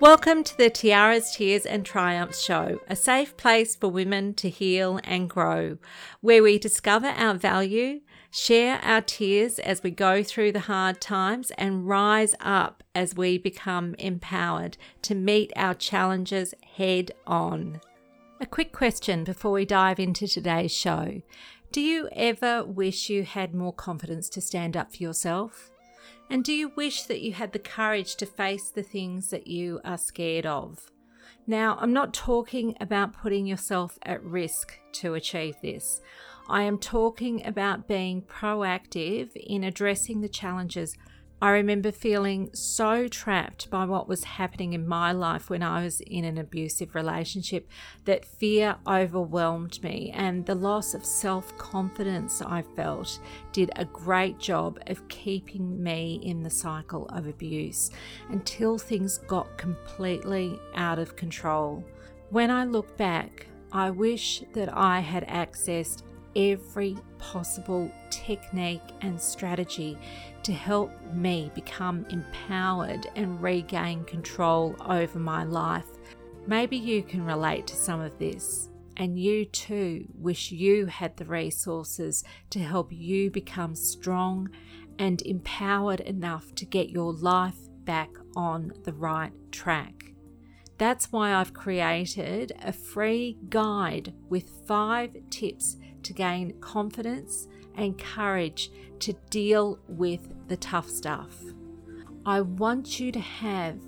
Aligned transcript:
Welcome 0.00 0.44
to 0.44 0.56
the 0.56 0.70
Tiaras, 0.70 1.34
Tears 1.34 1.66
and 1.66 1.84
Triumphs 1.84 2.40
show, 2.40 2.80
a 2.86 2.94
safe 2.94 3.36
place 3.36 3.74
for 3.74 3.88
women 3.88 4.32
to 4.34 4.48
heal 4.48 5.00
and 5.02 5.28
grow, 5.28 5.78
where 6.20 6.40
we 6.40 6.56
discover 6.56 7.08
our 7.08 7.34
value, 7.34 8.02
share 8.30 8.78
our 8.84 9.00
tears 9.00 9.58
as 9.58 9.82
we 9.82 9.90
go 9.90 10.22
through 10.22 10.52
the 10.52 10.60
hard 10.60 11.00
times, 11.00 11.50
and 11.58 11.88
rise 11.88 12.36
up 12.38 12.84
as 12.94 13.16
we 13.16 13.38
become 13.38 13.96
empowered 13.98 14.78
to 15.02 15.16
meet 15.16 15.52
our 15.56 15.74
challenges 15.74 16.54
head 16.76 17.10
on. 17.26 17.80
A 18.40 18.46
quick 18.46 18.70
question 18.70 19.24
before 19.24 19.50
we 19.50 19.64
dive 19.64 19.98
into 19.98 20.28
today's 20.28 20.72
show 20.72 21.22
Do 21.72 21.80
you 21.80 22.08
ever 22.12 22.64
wish 22.64 23.10
you 23.10 23.24
had 23.24 23.52
more 23.52 23.72
confidence 23.72 24.28
to 24.28 24.40
stand 24.40 24.76
up 24.76 24.92
for 24.92 25.02
yourself? 25.02 25.72
And 26.30 26.44
do 26.44 26.52
you 26.52 26.72
wish 26.76 27.04
that 27.04 27.22
you 27.22 27.32
had 27.32 27.52
the 27.52 27.58
courage 27.58 28.16
to 28.16 28.26
face 28.26 28.70
the 28.70 28.82
things 28.82 29.30
that 29.30 29.46
you 29.46 29.80
are 29.84 29.96
scared 29.96 30.46
of? 30.46 30.92
Now, 31.46 31.78
I'm 31.80 31.94
not 31.94 32.12
talking 32.12 32.76
about 32.80 33.14
putting 33.14 33.46
yourself 33.46 33.98
at 34.02 34.22
risk 34.22 34.78
to 34.92 35.14
achieve 35.14 35.56
this. 35.62 36.02
I 36.50 36.62
am 36.62 36.78
talking 36.78 37.46
about 37.46 37.88
being 37.88 38.22
proactive 38.22 39.30
in 39.34 39.64
addressing 39.64 40.20
the 40.20 40.28
challenges 40.28 40.94
I 41.40 41.50
remember 41.50 41.92
feeling 41.92 42.50
so 42.52 43.06
trapped 43.06 43.70
by 43.70 43.84
what 43.84 44.08
was 44.08 44.24
happening 44.24 44.72
in 44.72 44.88
my 44.88 45.12
life 45.12 45.48
when 45.48 45.62
I 45.62 45.84
was 45.84 46.00
in 46.00 46.24
an 46.24 46.36
abusive 46.36 46.96
relationship 46.96 47.68
that 48.06 48.24
fear 48.24 48.74
overwhelmed 48.88 49.80
me, 49.80 50.10
and 50.12 50.44
the 50.44 50.56
loss 50.56 50.94
of 50.94 51.04
self 51.04 51.56
confidence 51.56 52.42
I 52.42 52.62
felt 52.62 53.20
did 53.52 53.70
a 53.76 53.84
great 53.84 54.40
job 54.40 54.80
of 54.88 55.06
keeping 55.06 55.80
me 55.80 56.20
in 56.24 56.42
the 56.42 56.50
cycle 56.50 57.06
of 57.10 57.28
abuse 57.28 57.92
until 58.30 58.76
things 58.76 59.18
got 59.18 59.56
completely 59.56 60.58
out 60.74 60.98
of 60.98 61.14
control. 61.14 61.84
When 62.30 62.50
I 62.50 62.64
look 62.64 62.96
back, 62.96 63.46
I 63.70 63.90
wish 63.90 64.42
that 64.54 64.76
I 64.76 64.98
had 64.98 65.24
accessed 65.28 66.02
every 66.38 66.96
possible 67.18 67.90
technique 68.10 68.80
and 69.00 69.20
strategy 69.20 69.98
to 70.44 70.52
help 70.52 70.92
me 71.12 71.50
become 71.54 72.06
empowered 72.10 73.06
and 73.16 73.42
regain 73.42 74.04
control 74.04 74.76
over 74.86 75.18
my 75.18 75.42
life. 75.42 75.86
Maybe 76.46 76.76
you 76.76 77.02
can 77.02 77.24
relate 77.24 77.66
to 77.66 77.76
some 77.76 78.00
of 78.00 78.16
this, 78.18 78.70
and 78.96 79.18
you 79.18 79.44
too 79.46 80.06
wish 80.14 80.52
you 80.52 80.86
had 80.86 81.16
the 81.16 81.24
resources 81.24 82.24
to 82.50 82.60
help 82.60 82.92
you 82.92 83.30
become 83.30 83.74
strong 83.74 84.48
and 84.98 85.20
empowered 85.22 86.00
enough 86.00 86.54
to 86.54 86.64
get 86.64 86.88
your 86.88 87.12
life 87.12 87.58
back 87.84 88.10
on 88.36 88.72
the 88.84 88.92
right 88.92 89.32
track. 89.50 90.14
That's 90.78 91.10
why 91.10 91.34
I've 91.34 91.52
created 91.52 92.52
a 92.62 92.72
free 92.72 93.36
guide 93.48 94.14
with 94.28 94.48
five 94.66 95.10
tips 95.28 95.76
to 96.04 96.12
gain 96.12 96.58
confidence 96.60 97.48
and 97.74 97.98
courage 97.98 98.70
to 99.00 99.12
deal 99.28 99.80
with 99.88 100.32
the 100.46 100.56
tough 100.56 100.88
stuff. 100.88 101.36
I 102.24 102.42
want 102.42 103.00
you 103.00 103.10
to 103.10 103.20
have 103.20 103.80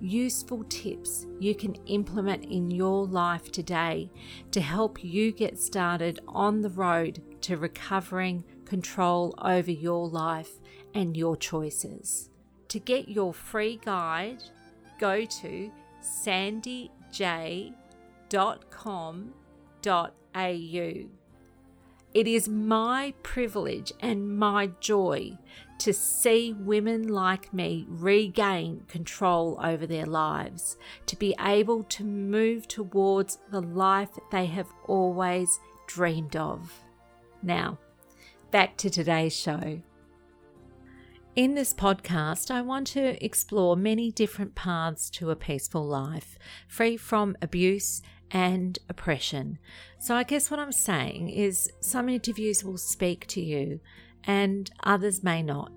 useful 0.00 0.64
tips 0.64 1.26
you 1.40 1.54
can 1.54 1.74
implement 1.86 2.44
in 2.44 2.70
your 2.70 3.06
life 3.06 3.50
today 3.50 4.10
to 4.50 4.60
help 4.60 5.02
you 5.02 5.32
get 5.32 5.58
started 5.58 6.20
on 6.28 6.60
the 6.60 6.68
road 6.68 7.22
to 7.40 7.56
recovering 7.56 8.44
control 8.66 9.34
over 9.38 9.70
your 9.70 10.08
life 10.08 10.50
and 10.92 11.16
your 11.16 11.36
choices. 11.36 12.28
To 12.68 12.78
get 12.78 13.08
your 13.08 13.32
free 13.32 13.80
guide, 13.82 14.42
go 14.98 15.24
to 15.24 15.70
sandyj.com.au. 16.04 16.90
It 22.14 22.28
is 22.28 22.48
my 22.48 23.12
privilege 23.24 23.92
and 23.98 24.38
my 24.38 24.68
joy 24.78 25.36
to 25.78 25.92
see 25.92 26.52
women 26.52 27.08
like 27.08 27.52
me 27.52 27.86
regain 27.88 28.84
control 28.86 29.58
over 29.60 29.84
their 29.86 30.06
lives, 30.06 30.76
to 31.06 31.16
be 31.16 31.34
able 31.40 31.82
to 31.84 32.04
move 32.04 32.68
towards 32.68 33.38
the 33.50 33.60
life 33.60 34.10
they 34.30 34.46
have 34.46 34.68
always 34.86 35.58
dreamed 35.88 36.36
of. 36.36 36.72
Now, 37.42 37.78
back 38.52 38.76
to 38.78 38.90
today's 38.90 39.34
show. 39.34 39.80
In 41.36 41.56
this 41.56 41.74
podcast, 41.74 42.52
I 42.52 42.60
want 42.60 42.86
to 42.88 43.24
explore 43.24 43.76
many 43.76 44.12
different 44.12 44.54
paths 44.54 45.10
to 45.10 45.30
a 45.30 45.36
peaceful 45.36 45.84
life, 45.84 46.38
free 46.68 46.96
from 46.96 47.36
abuse 47.42 48.02
and 48.30 48.78
oppression. 48.88 49.58
So, 49.98 50.14
I 50.14 50.22
guess 50.22 50.48
what 50.48 50.60
I'm 50.60 50.70
saying 50.70 51.30
is 51.30 51.72
some 51.80 52.08
interviews 52.08 52.62
will 52.62 52.78
speak 52.78 53.26
to 53.28 53.40
you 53.40 53.80
and 54.22 54.70
others 54.84 55.24
may 55.24 55.42
not. 55.42 55.72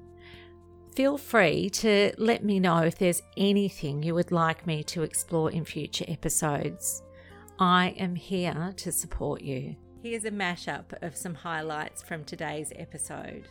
Feel 0.95 1.17
free 1.17 1.71
to 1.71 2.13
let 2.19 2.43
me 2.43 2.59
know 2.59 2.83
if 2.83 2.99
there's 2.99 3.23
anything 3.35 4.03
you 4.03 4.13
would 4.13 4.31
like 4.31 4.67
me 4.67 4.83
to 4.83 5.01
explore 5.01 5.49
in 5.49 5.65
future 5.65 6.05
episodes. 6.07 7.01
I 7.57 7.95
am 7.97 8.13
here 8.13 8.75
to 8.77 8.91
support 8.91 9.41
you. 9.41 9.75
Here's 10.03 10.25
a 10.25 10.31
mashup 10.31 10.93
of 11.01 11.15
some 11.15 11.33
highlights 11.33 12.03
from 12.03 12.25
today's 12.25 12.71
episode. 12.75 13.47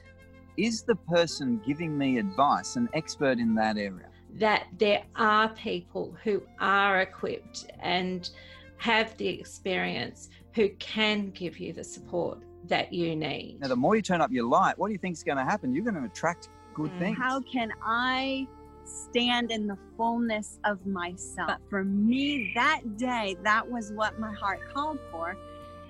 Is 0.56 0.82
the 0.82 0.96
person 0.96 1.60
giving 1.66 1.96
me 1.96 2.18
advice 2.18 2.76
an 2.76 2.88
expert 2.94 3.38
in 3.38 3.54
that 3.56 3.76
area? 3.76 4.08
That 4.34 4.66
there 4.78 5.04
are 5.14 5.50
people 5.50 6.16
who 6.24 6.42
are 6.60 7.00
equipped 7.00 7.66
and 7.80 8.28
have 8.78 9.16
the 9.18 9.28
experience 9.28 10.30
who 10.54 10.70
can 10.78 11.30
give 11.30 11.58
you 11.58 11.72
the 11.72 11.84
support 11.84 12.38
that 12.64 12.92
you 12.92 13.14
need. 13.16 13.58
Now, 13.60 13.68
the 13.68 13.76
more 13.76 13.96
you 13.96 14.02
turn 14.02 14.20
up 14.20 14.30
your 14.30 14.46
light, 14.46 14.78
what 14.78 14.88
do 14.88 14.92
you 14.92 14.98
think 14.98 15.14
is 15.14 15.22
going 15.22 15.38
to 15.38 15.44
happen? 15.44 15.74
You're 15.74 15.84
going 15.84 15.96
to 15.96 16.04
attract 16.04 16.48
good 16.74 16.90
mm. 16.92 16.98
things. 16.98 17.18
How 17.18 17.40
can 17.40 17.70
I 17.84 18.46
stand 18.84 19.50
in 19.50 19.66
the 19.66 19.76
fullness 19.96 20.58
of 20.64 20.84
myself? 20.86 21.48
But 21.48 21.60
for 21.68 21.84
me, 21.84 22.52
that 22.54 22.96
day, 22.96 23.36
that 23.42 23.68
was 23.68 23.92
what 23.92 24.18
my 24.18 24.32
heart 24.32 24.60
called 24.72 24.98
for. 25.10 25.36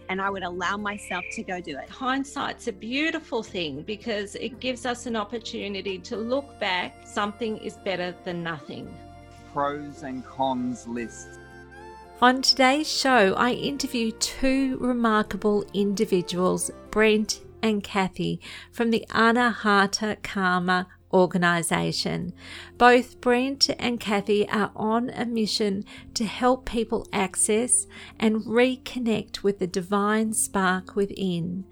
And 0.09 0.21
I 0.21 0.31
would 0.31 0.43
allow 0.43 0.77
myself 0.77 1.25
to 1.33 1.43
go 1.43 1.61
do 1.61 1.77
it. 1.79 1.89
Hindsight's 1.89 2.69
a 2.69 2.73
beautiful 2.73 3.43
thing 3.43 3.83
because 3.83 4.35
it 4.37 4.61
gives 4.61 4.87
us 4.87 5.07
an 5.07 5.17
opportunity 5.17 5.99
to 5.99 6.17
look 6.17 6.59
back. 6.61 7.07
Something 7.07 7.57
is 7.59 7.77
better 7.79 8.15
than 8.25 8.43
nothing. 8.43 8.95
Pros 9.53 10.03
and 10.03 10.25
cons 10.25 10.87
list. 10.87 11.29
on 12.21 12.43
today's 12.43 12.91
show, 12.91 13.35
I 13.35 13.53
interview 13.53 14.11
two 14.13 14.79
remarkable 14.81 15.65
individuals, 15.75 16.71
Brent 16.91 17.41
and 17.63 17.83
Kathy, 17.83 18.41
from 18.71 18.91
the 18.91 19.05
Anahata 19.11 20.23
Karma 20.23 20.87
organisation. 21.13 22.33
Both 22.79 23.21
Brent 23.21 23.71
and 23.79 24.01
Kathy 24.01 24.49
are 24.49 24.73
on 24.75 25.11
a 25.11 25.25
mission 25.25 25.85
to 26.15 26.25
help 26.25 26.65
people 26.65 27.07
access 27.13 27.87
and 28.19 28.45
reconnect 28.45 29.43
with 29.43 29.59
the 29.59 29.67
divine 29.67 30.33
spark 30.33 30.97
within. 30.97 31.65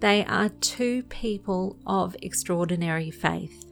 They 0.00 0.24
are 0.24 0.48
two 0.48 1.02
people 1.04 1.76
of 1.86 2.16
extraordinary 2.22 3.10
faith. 3.10 3.64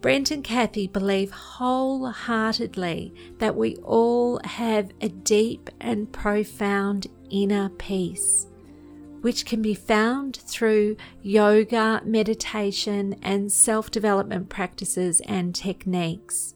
Brent 0.00 0.30
and 0.30 0.44
Kathy 0.44 0.86
believe 0.86 1.32
wholeheartedly 1.32 3.12
that 3.38 3.56
we 3.56 3.74
all 3.76 4.40
have 4.44 4.92
a 5.00 5.08
deep 5.08 5.70
and 5.80 6.12
profound 6.12 7.08
inner 7.30 7.70
peace, 7.70 8.46
which 9.20 9.46
can 9.46 9.62
be 9.62 9.74
found 9.74 10.36
through 10.36 10.96
yoga, 11.22 12.02
meditation, 12.04 13.16
and 13.22 13.50
self 13.50 13.90
development 13.90 14.48
practices 14.48 15.20
and 15.26 15.54
techniques. 15.54 16.54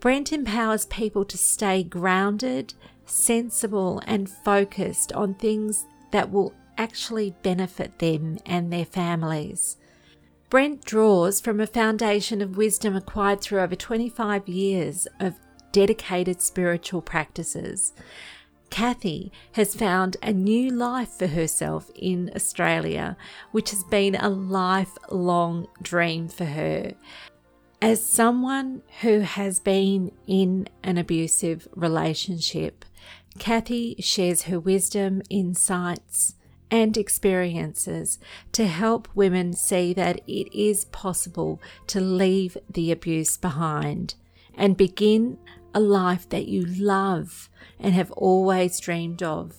Brent 0.00 0.32
empowers 0.32 0.86
people 0.86 1.24
to 1.24 1.38
stay 1.38 1.82
grounded, 1.82 2.74
sensible, 3.06 4.02
and 4.06 4.28
focused 4.28 5.12
on 5.12 5.34
things 5.34 5.86
that 6.12 6.30
will 6.30 6.54
actually 6.78 7.34
benefit 7.42 7.98
them 7.98 8.38
and 8.44 8.72
their 8.72 8.84
families. 8.84 9.76
Brent 10.48 10.84
draws 10.84 11.40
from 11.40 11.60
a 11.60 11.66
foundation 11.66 12.40
of 12.40 12.56
wisdom 12.56 12.94
acquired 12.94 13.40
through 13.40 13.60
over 13.60 13.74
25 13.74 14.48
years 14.48 15.08
of 15.18 15.34
dedicated 15.72 16.40
spiritual 16.40 17.02
practices. 17.02 17.92
Kathy 18.70 19.32
has 19.52 19.74
found 19.74 20.16
a 20.22 20.32
new 20.32 20.70
life 20.70 21.10
for 21.10 21.28
herself 21.28 21.90
in 21.94 22.30
Australia, 22.34 23.16
which 23.52 23.70
has 23.70 23.84
been 23.84 24.14
a 24.14 24.28
lifelong 24.28 25.66
dream 25.82 26.28
for 26.28 26.44
her. 26.44 26.92
As 27.80 28.04
someone 28.04 28.82
who 29.00 29.20
has 29.20 29.60
been 29.60 30.12
in 30.26 30.68
an 30.82 30.98
abusive 30.98 31.68
relationship, 31.74 32.84
Kathy 33.38 33.96
shares 34.00 34.42
her 34.42 34.58
wisdom, 34.58 35.22
insights, 35.28 36.34
and 36.70 36.96
experiences 36.96 38.18
to 38.52 38.66
help 38.66 39.08
women 39.14 39.52
see 39.52 39.92
that 39.92 40.20
it 40.26 40.52
is 40.52 40.86
possible 40.86 41.60
to 41.86 42.00
leave 42.00 42.56
the 42.68 42.90
abuse 42.90 43.36
behind 43.36 44.14
and 44.56 44.76
begin 44.76 45.38
a 45.76 45.80
life 45.80 46.26
that 46.30 46.48
you 46.48 46.64
love 46.64 47.50
and 47.78 47.92
have 47.92 48.10
always 48.12 48.80
dreamed 48.80 49.22
of. 49.22 49.54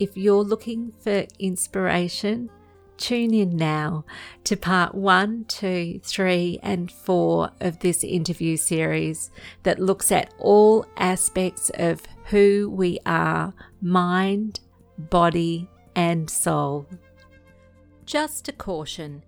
If 0.00 0.16
you're 0.16 0.42
looking 0.42 0.92
for 0.98 1.26
inspiration, 1.38 2.50
tune 2.96 3.32
in 3.32 3.56
now 3.56 4.04
to 4.42 4.56
part 4.56 4.96
one, 4.96 5.44
two, 5.44 6.00
three, 6.02 6.58
and 6.60 6.90
four 6.90 7.52
of 7.60 7.78
this 7.78 8.02
interview 8.02 8.56
series 8.56 9.30
that 9.62 9.78
looks 9.78 10.10
at 10.10 10.34
all 10.38 10.84
aspects 10.96 11.70
of 11.74 12.02
who 12.24 12.68
we 12.74 12.98
are 13.06 13.54
mind, 13.80 14.58
body, 14.98 15.68
and 15.94 16.28
soul. 16.28 16.84
Just 18.06 18.48
a 18.48 18.52
caution 18.52 19.22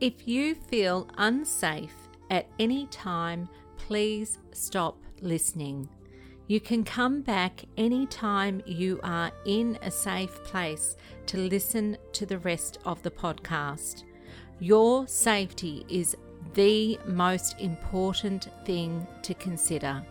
if 0.00 0.28
you 0.28 0.54
feel 0.54 1.08
unsafe 1.18 1.96
at 2.30 2.46
any 2.60 2.86
time, 2.86 3.48
please 3.76 4.38
stop 4.52 4.96
listening. 5.20 5.88
You 6.46 6.60
can 6.60 6.82
come 6.82 7.22
back 7.22 7.64
anytime 7.76 8.60
you 8.66 8.98
are 9.04 9.30
in 9.44 9.78
a 9.82 9.90
safe 9.90 10.42
place 10.42 10.96
to 11.26 11.36
listen 11.36 11.96
to 12.12 12.26
the 12.26 12.38
rest 12.38 12.78
of 12.84 13.02
the 13.02 13.10
podcast. 13.10 14.02
Your 14.58 15.06
safety 15.06 15.86
is 15.88 16.16
the 16.54 16.98
most 17.06 17.58
important 17.60 18.48
thing 18.64 19.06
to 19.22 19.34
consider. 19.34 20.04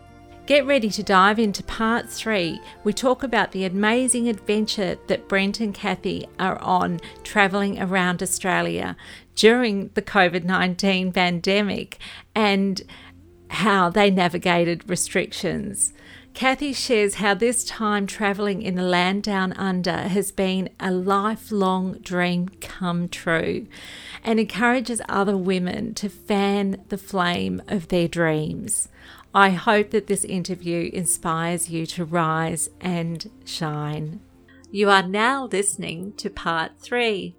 Get 0.46 0.66
ready 0.66 0.90
to 0.90 1.02
dive 1.02 1.38
into 1.38 1.62
part 1.62 2.08
three. 2.08 2.60
We 2.82 2.92
talk 2.92 3.22
about 3.22 3.52
the 3.52 3.64
amazing 3.66 4.28
adventure 4.28 4.96
that 5.06 5.28
Brent 5.28 5.60
and 5.60 5.72
Kathy 5.72 6.26
are 6.40 6.60
on 6.60 6.98
traveling 7.22 7.80
around 7.80 8.20
Australia 8.20 8.96
during 9.36 9.90
the 9.94 10.02
COVID 10.02 10.42
19 10.42 11.12
pandemic 11.12 11.98
and 12.34 12.82
how 13.50 13.90
they 13.90 14.10
navigated 14.10 14.88
restrictions. 14.88 15.92
Kathy 16.34 16.72
shares 16.72 17.16
how 17.16 17.34
this 17.34 17.64
time 17.64 18.06
travelling 18.06 18.62
in 18.62 18.76
the 18.76 18.82
land 18.82 19.24
down 19.24 19.52
under 19.54 19.92
has 20.08 20.30
been 20.30 20.70
a 20.78 20.92
lifelong 20.92 21.94
dream 21.94 22.48
come 22.60 23.08
true 23.08 23.66
and 24.22 24.38
encourages 24.38 25.02
other 25.08 25.36
women 25.36 25.94
to 25.94 26.08
fan 26.08 26.84
the 26.88 26.96
flame 26.96 27.60
of 27.66 27.88
their 27.88 28.06
dreams. 28.06 28.88
I 29.34 29.50
hope 29.50 29.90
that 29.90 30.06
this 30.06 30.24
interview 30.24 30.88
inspires 30.92 31.68
you 31.68 31.86
to 31.86 32.04
rise 32.04 32.70
and 32.80 33.28
shine. 33.44 34.20
You 34.70 34.88
are 34.90 35.02
now 35.02 35.46
listening 35.46 36.12
to 36.18 36.30
part 36.30 36.78
three 36.78 37.34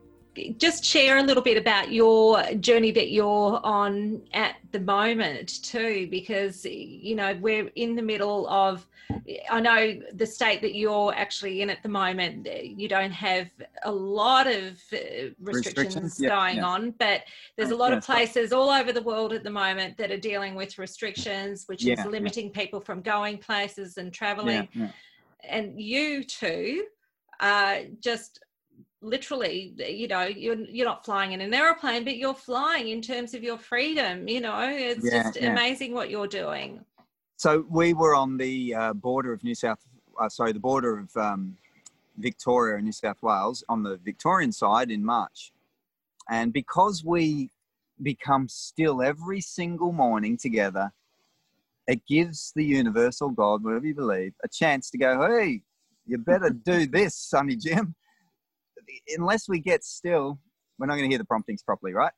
just 0.58 0.86
share 0.86 1.18
a 1.18 1.24
little 1.24 1.44
bit 1.44 1.58
about 1.58 1.92
your 1.92 2.42
journey 2.54 2.92
that 2.92 3.12
you're 3.12 3.60
on 3.64 4.22
at 4.34 4.56
the 4.72 4.80
moment 4.80 5.62
too 5.62 6.08
because 6.10 6.66
you 6.66 7.16
know 7.16 7.38
we're 7.42 7.70
in 7.76 7.96
the 7.96 8.02
middle 8.02 8.48
of 8.48 8.88
i 9.50 9.60
know 9.60 10.00
the 10.14 10.26
state 10.26 10.62
that 10.62 10.74
you're 10.74 11.14
actually 11.16 11.62
in 11.62 11.70
at 11.70 11.84
the 11.84 11.90
moment 11.90 12.48
you 12.64 12.88
don't 12.88 13.12
have 13.12 13.50
a 13.84 13.92
lot 13.92 14.48
of 14.48 14.82
uh, 14.94 15.28
restrictions, 15.42 15.78
restrictions? 15.78 16.20
going 16.20 16.58
yeah. 16.58 16.66
on 16.66 16.92
but 16.92 17.24
there's 17.58 17.72
a 17.72 17.76
lot 17.76 17.92
yeah, 17.92 17.98
of 17.98 18.06
places 18.06 18.54
all 18.54 18.70
over 18.70 18.94
the 18.94 19.02
world 19.02 19.34
at 19.34 19.44
the 19.44 19.50
moment 19.50 19.98
that 19.98 20.12
are 20.12 20.18
dealing 20.18 20.56
with 20.56 20.78
restrictions 20.78 21.66
which 21.68 21.86
is 21.86 22.00
limiting 22.06 22.50
people 22.50 22.80
from 22.80 23.02
going 23.02 23.38
places 23.38 23.98
and 23.98 24.14
traveling 24.14 24.68
and 25.44 25.82
you 25.82 26.24
too 26.24 26.86
uh, 27.42 27.80
just 28.00 28.40
literally 29.02 29.74
you 29.78 30.08
know 30.08 30.24
you're 30.24 30.56
you're 30.56 30.86
not 30.86 31.04
flying 31.04 31.32
in 31.32 31.42
an 31.42 31.54
aeroplane 31.54 32.04
but 32.04 32.18
you're 32.18 32.36
flying 32.36 32.90
in 32.90 33.02
terms 33.02 33.34
of 33.34 33.42
your 33.42 33.58
freedom 33.58 34.28
you 34.28 34.40
know 34.40 34.60
it's 34.62 35.04
yeah, 35.04 35.24
just 35.24 35.42
yeah. 35.42 35.52
amazing 35.52 35.94
what 35.94 36.10
you're 36.10 36.28
doing. 36.28 36.84
So 37.38 37.66
we 37.70 37.94
were 37.94 38.14
on 38.14 38.38
the 38.38 38.76
uh, 38.76 38.94
border 38.94 39.34
of 39.34 39.44
new 39.44 39.56
south 39.56 39.80
uh, 40.20 40.30
sorry 40.30 40.52
the 40.52 40.60
border 40.60 41.00
of 41.00 41.18
um, 41.18 41.58
victoria 42.18 42.76
and 42.76 42.86
new 42.86 42.92
south 42.92 43.22
wales 43.22 43.64
on 43.70 43.84
the 43.84 43.98
victorian 43.98 44.52
side 44.52 44.92
in 44.92 45.04
march. 45.04 45.52
And 46.30 46.54
because 46.54 47.04
we 47.04 47.50
become 48.02 48.48
still 48.48 49.02
every 49.02 49.42
single 49.42 49.92
morning 49.92 50.38
together 50.38 50.92
it 51.88 52.06
gives 52.08 52.52
the 52.56 52.64
universal 52.64 53.30
god 53.30 53.64
whatever 53.64 53.86
you 53.86 53.94
believe 53.94 54.34
a 54.44 54.48
chance 54.48 54.90
to 54.90 54.98
go 54.98 55.28
hey 55.28 55.62
you 56.06 56.18
better 56.18 56.50
do 56.50 56.86
this 56.92 57.16
sonny 57.16 57.56
jim 57.56 57.94
unless 59.18 59.48
we 59.48 59.60
get 59.60 59.84
still, 59.84 60.40
we're 60.78 60.88
not 60.88 60.94
going 60.94 61.10
to 61.10 61.10
hear 61.10 61.18
the 61.18 61.26
promptings 61.26 61.64
properly, 61.64 61.94
right? 61.94 62.14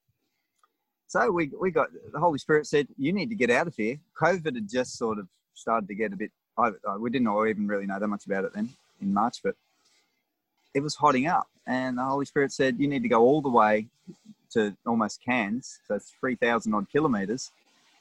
So 1.08 1.30
we, 1.30 1.52
we 1.60 1.70
got 1.70 1.90
the 2.12 2.20
Holy 2.20 2.40
Spirit 2.40 2.66
said, 2.66 2.88
You 2.98 3.14
need 3.14 3.30
to 3.30 3.36
get 3.36 3.50
out 3.50 3.68
of 3.68 3.76
here. 3.76 3.98
COVID 4.20 4.56
had 4.56 4.70
just 4.70 4.98
sort 4.98 5.20
of 5.20 5.28
started 5.54 5.88
to 5.88 5.96
get 5.96 6.14
a 6.14 6.16
bit, 6.16 6.32
I, 6.58 6.72
I, 6.90 6.98
we 6.98 7.10
didn't 7.10 7.28
even 7.48 7.68
really 7.68 7.86
know 7.86 8.00
that 8.00 8.08
much 8.08 8.26
about 8.26 8.46
it 8.46 8.54
then 8.54 8.70
in 9.02 9.14
March, 9.14 9.38
but 9.44 9.56
it 10.74 10.82
was 10.82 10.96
hotting 10.96 11.28
up. 11.28 11.48
And 11.68 11.98
the 11.98 12.04
Holy 12.04 12.26
Spirit 12.26 12.52
said, 12.52 12.80
You 12.80 12.88
need 12.88 13.04
to 13.04 13.10
go 13.10 13.22
all 13.22 13.42
the 13.42 13.50
way 13.50 13.88
to 14.54 14.76
almost 14.86 15.24
Cairns, 15.24 15.80
so 15.88 15.96
it's 15.96 16.14
3,000 16.20 16.74
odd 16.74 16.90
kilometers, 16.92 17.52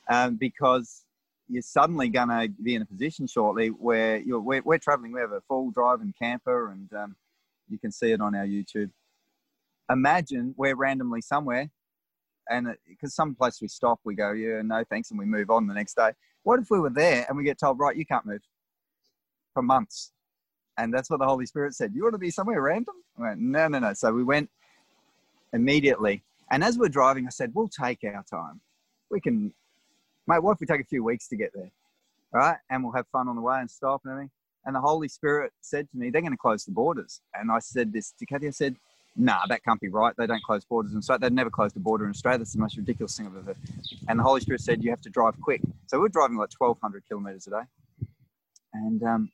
um, 0.09 0.37
because 0.37 1.03
you're 1.49 1.63
suddenly 1.63 2.09
going 2.09 2.29
to 2.29 2.49
be 2.63 2.75
in 2.75 2.83
a 2.83 2.87
position 2.87 3.27
shortly 3.27 3.69
where 3.69 4.19
you're, 4.19 4.41
we're, 4.41 4.63
we're 4.63 4.79
traveling. 4.79 5.13
We 5.13 5.21
have 5.21 5.33
a 5.33 5.43
full 5.43 5.71
driving 5.71 6.15
camper 6.19 6.71
and 6.71 6.93
um, 6.95 7.17
you 7.69 7.79
can 7.79 7.93
see 7.93 8.13
it 8.13 8.21
on 8.21 8.35
our 8.35 8.47
YouTube. 8.47 8.91
Imagine 9.91 10.55
we're 10.57 10.77
randomly 10.77 11.21
somewhere, 11.21 11.71
and 12.49 12.69
uh, 12.69 12.73
because 12.89 13.15
some 13.15 13.35
place 13.35 13.61
we 13.61 13.69
stop, 13.69 14.01
we 14.05 14.15
go, 14.15 14.33
yeah, 14.33 14.63
no 14.63 14.85
thanks, 14.89 15.11
and 15.11 15.19
we 15.19 15.25
move 15.25 15.51
on 15.51 15.67
the 15.67 15.75
next 15.75 15.95
day. 15.95 16.11
What 16.45 16.61
if 16.61 16.71
we 16.71 16.81
were 16.81 16.91
there 16.91 17.25
and 17.29 17.37
we 17.37 17.45
get 17.45 17.59
told, 17.59 17.79
right, 17.79 17.97
you 17.97 18.07
can't 18.07 18.27
move 18.27 18.41
for 19.55 19.63
months? 19.63 20.13
And 20.79 20.93
that's 20.93 21.11
what 21.11 21.21
the 21.21 21.27
Holy 21.27 21.47
Spirit 21.47 21.75
said. 21.75 21.93
You 21.95 22.03
want 22.03 22.15
to 22.15 22.19
be 22.19 22.31
somewhere 22.31 22.61
random? 22.61 22.95
I 23.19 23.23
went, 23.23 23.41
no, 23.41 23.69
no, 23.69 23.79
no. 23.79 23.93
So 23.93 24.13
we 24.13 24.25
went 24.25 24.49
immediately. 25.53 26.23
And 26.51 26.65
as 26.65 26.79
we're 26.79 26.89
driving, 26.89 27.27
I 27.27 27.31
said, 27.31 27.53
we'll 27.55 27.69
take 27.69 28.03
our 28.05 28.25
time. 28.31 28.61
We 29.11 29.21
can, 29.21 29.53
mate, 30.27 30.43
what 30.43 30.53
if 30.53 30.61
we 30.61 30.67
take 30.67 30.81
a 30.81 30.85
few 30.85 31.05
weeks 31.05 31.29
to 31.29 31.37
get 31.37 31.51
there? 31.55 31.71
All 32.35 32.41
right. 32.41 32.57
And 32.71 32.83
we'll 32.83 32.95
have 32.95 33.07
fun 33.09 33.29
on 33.29 33.37
the 33.37 33.43
way 33.43 33.61
and 33.61 33.71
stop 33.71 34.01
and 34.05 34.13
everything. 34.13 34.31
And 34.65 34.75
the 34.77 34.81
Holy 34.81 35.09
Spirit 35.09 35.53
said 35.61 35.91
to 35.91 35.97
me, 35.97 36.11
they're 36.11 36.21
going 36.21 36.33
to 36.33 36.39
close 36.39 36.65
the 36.65 36.73
borders. 36.73 37.21
And 37.35 37.51
I 37.51 37.59
said 37.59 37.93
this 37.93 38.13
to 38.19 38.27
Kathy, 38.27 38.47
I 38.47 38.51
said, 38.51 38.77
nah, 39.17 39.41
that 39.49 39.65
can't 39.65 39.81
be 39.81 39.89
right. 39.89 40.15
They 40.17 40.27
don't 40.27 40.43
close 40.43 40.65
borders. 40.65 40.93
And 40.93 41.05
so 41.05 41.19
they've 41.19 41.33
never 41.33 41.51
closed 41.51 41.77
a 41.77 41.81
border 41.81 42.05
in 42.05 42.11
Australia. 42.11 42.39
That's 42.39 42.53
the 42.53 42.61
most 42.61 42.77
ridiculous 42.77 43.17
thing 43.17 43.27
I've 43.27 43.37
ever. 43.37 43.47
heard. 43.47 43.57
And 44.09 44.19
the 44.19 44.23
Holy 44.23 44.41
Spirit 44.41 44.61
said, 44.61 44.83
you 44.83 44.91
have 44.91 45.01
to 45.03 45.11
drive 45.11 45.35
quick. 45.41 45.61
So 45.87 46.01
we're 46.01 46.09
driving 46.09 46.37
like 46.37 46.51
1,200 46.57 47.05
kilometers 47.09 47.47
a 47.49 47.51
day. 47.51 48.07
And 48.75 49.03
um, 49.03 49.31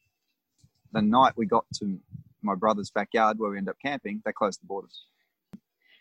the 0.93 1.03
night 1.03 1.35
we 1.37 1.47
got 1.47 1.65
to 1.81 1.99
my 2.43 2.55
brother's 2.55 2.91
backyard 2.91 3.39
where 3.39 3.51
we 3.51 3.59
ended 3.59 3.71
up 3.71 3.77
camping, 3.85 4.23
they 4.25 4.33
closed 4.33 4.63
the 4.63 4.67
borders. 4.67 5.05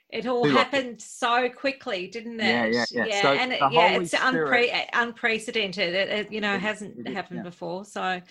It 0.09 0.25
all 0.25 0.47
happened 0.47 1.01
so 1.01 1.49
quickly, 1.49 2.07
didn't 2.07 2.39
it? 2.39 2.45
Yeah, 2.45 2.65
yeah, 2.65 2.85
yeah. 2.91 3.05
yeah 3.07 3.21
so 3.21 3.33
and 3.33 3.51
it, 3.51 3.59
yeah, 3.71 3.99
it's 3.99 4.13
unpre- 4.13 4.85
unprecedented. 4.93 5.93
It, 5.93 6.09
it, 6.09 6.31
you 6.31 6.39
know, 6.39 6.57
hasn't 6.57 7.05
happened 7.09 7.39
yeah. 7.39 7.43
before. 7.43 7.83
So 7.83 8.21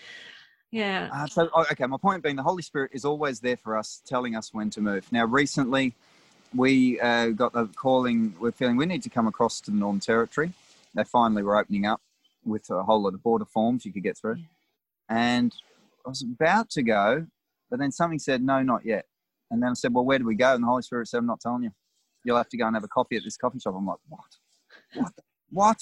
yeah. 0.77 1.09
Uh, 1.11 1.25
so, 1.25 1.49
oh, 1.55 1.65
okay, 1.71 1.87
my 1.87 1.97
point 1.97 2.21
being 2.21 2.35
the 2.35 2.43
Holy 2.43 2.61
Spirit 2.61 2.91
is 2.93 3.03
always 3.03 3.39
there 3.39 3.57
for 3.57 3.75
us, 3.75 4.01
telling 4.05 4.35
us 4.35 4.53
when 4.53 4.69
to 4.69 4.81
move. 4.81 5.11
Now, 5.11 5.25
recently, 5.25 5.95
we 6.55 6.99
uh, 6.99 7.29
got 7.29 7.53
the 7.53 7.65
calling, 7.75 8.35
we're 8.39 8.51
feeling 8.51 8.77
we 8.77 8.85
need 8.85 9.01
to 9.03 9.09
come 9.09 9.25
across 9.25 9.59
to 9.61 9.71
the 9.71 9.77
Northern 9.77 9.99
Territory. 9.99 10.53
They 10.93 11.03
finally 11.03 11.41
were 11.41 11.57
opening 11.57 11.87
up 11.87 12.01
with 12.45 12.69
a 12.69 12.83
whole 12.83 13.01
lot 13.01 13.15
of 13.15 13.23
border 13.23 13.45
forms 13.45 13.85
you 13.85 13.91
could 13.91 14.03
get 14.03 14.17
through. 14.17 14.35
Yeah. 14.35 14.43
And 15.09 15.53
I 16.05 16.09
was 16.09 16.21
about 16.21 16.69
to 16.71 16.83
go, 16.83 17.25
but 17.71 17.79
then 17.79 17.91
something 17.91 18.19
said, 18.19 18.43
no, 18.43 18.61
not 18.61 18.85
yet. 18.85 19.05
And 19.49 19.63
then 19.63 19.71
I 19.71 19.73
said, 19.73 19.93
well, 19.93 20.05
where 20.05 20.19
do 20.19 20.25
we 20.25 20.35
go? 20.35 20.53
And 20.53 20.63
the 20.63 20.67
Holy 20.67 20.83
Spirit 20.83 21.07
said, 21.07 21.17
I'm 21.17 21.25
not 21.25 21.41
telling 21.41 21.63
you. 21.63 21.71
You'll 22.23 22.37
have 22.37 22.49
to 22.49 22.57
go 22.57 22.67
and 22.67 22.75
have 22.75 22.83
a 22.83 22.87
coffee 22.87 23.15
at 23.15 23.23
this 23.23 23.37
coffee 23.37 23.59
shop. 23.59 23.73
I'm 23.75 23.85
like, 23.87 23.97
what? 24.09 24.37
What? 24.93 25.13
what? 25.49 25.77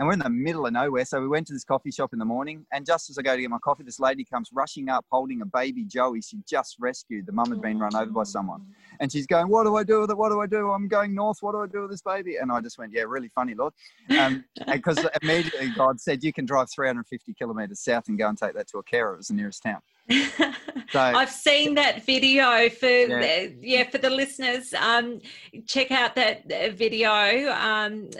And 0.00 0.06
we're 0.06 0.14
in 0.14 0.18
the 0.18 0.30
middle 0.30 0.64
of 0.64 0.72
nowhere. 0.72 1.04
So 1.04 1.20
we 1.20 1.28
went 1.28 1.46
to 1.48 1.52
this 1.52 1.62
coffee 1.62 1.90
shop 1.90 2.14
in 2.14 2.18
the 2.18 2.24
morning, 2.24 2.64
and 2.72 2.86
just 2.86 3.10
as 3.10 3.18
I 3.18 3.22
go 3.22 3.36
to 3.36 3.40
get 3.40 3.50
my 3.50 3.58
coffee, 3.58 3.82
this 3.82 4.00
lady 4.00 4.24
comes 4.24 4.48
rushing 4.50 4.88
up 4.88 5.04
holding 5.10 5.42
a 5.42 5.44
baby 5.44 5.84
Joey. 5.84 6.22
She 6.22 6.38
just 6.48 6.76
rescued. 6.80 7.26
The 7.26 7.32
mum 7.32 7.50
had 7.50 7.60
been 7.60 7.78
run 7.78 7.94
over 7.94 8.10
by 8.10 8.22
someone, 8.22 8.64
and 8.98 9.12
she's 9.12 9.26
going, 9.26 9.48
"What 9.48 9.64
do 9.64 9.76
I 9.76 9.84
do 9.84 10.00
with 10.00 10.10
it? 10.10 10.16
What 10.16 10.30
do 10.30 10.40
I 10.40 10.46
do? 10.46 10.70
I'm 10.70 10.88
going 10.88 11.14
north. 11.14 11.42
What 11.42 11.52
do 11.52 11.60
I 11.60 11.66
do 11.66 11.82
with 11.82 11.90
this 11.90 12.00
baby?" 12.00 12.36
And 12.36 12.50
I 12.50 12.62
just 12.62 12.78
went, 12.78 12.94
"Yeah, 12.94 13.02
really 13.02 13.28
funny, 13.28 13.54
Lord," 13.54 13.74
um, 14.18 14.42
because 14.72 15.06
immediately 15.22 15.70
God 15.76 16.00
said, 16.00 16.24
"You 16.24 16.32
can 16.32 16.46
drive 16.46 16.70
350 16.74 17.34
kilometers 17.34 17.80
south 17.80 18.08
and 18.08 18.16
go 18.16 18.26
and 18.26 18.38
take 18.38 18.54
that 18.54 18.68
to 18.68 18.78
a 18.78 18.82
carer. 18.82 19.12
It 19.12 19.18
was 19.18 19.28
the 19.28 19.34
nearest 19.34 19.62
town." 19.62 19.82
So, 20.08 21.00
I've 21.00 21.30
seen 21.30 21.74
that 21.74 22.04
video 22.04 22.68
for 22.68 22.86
yeah, 22.86 23.46
yeah 23.60 23.88
for 23.88 23.98
the 23.98 24.10
listeners. 24.10 24.74
Um, 24.74 25.20
check 25.66 25.90
out 25.90 26.14
that 26.16 26.48
video. 26.74 27.52
Um, 27.52 28.10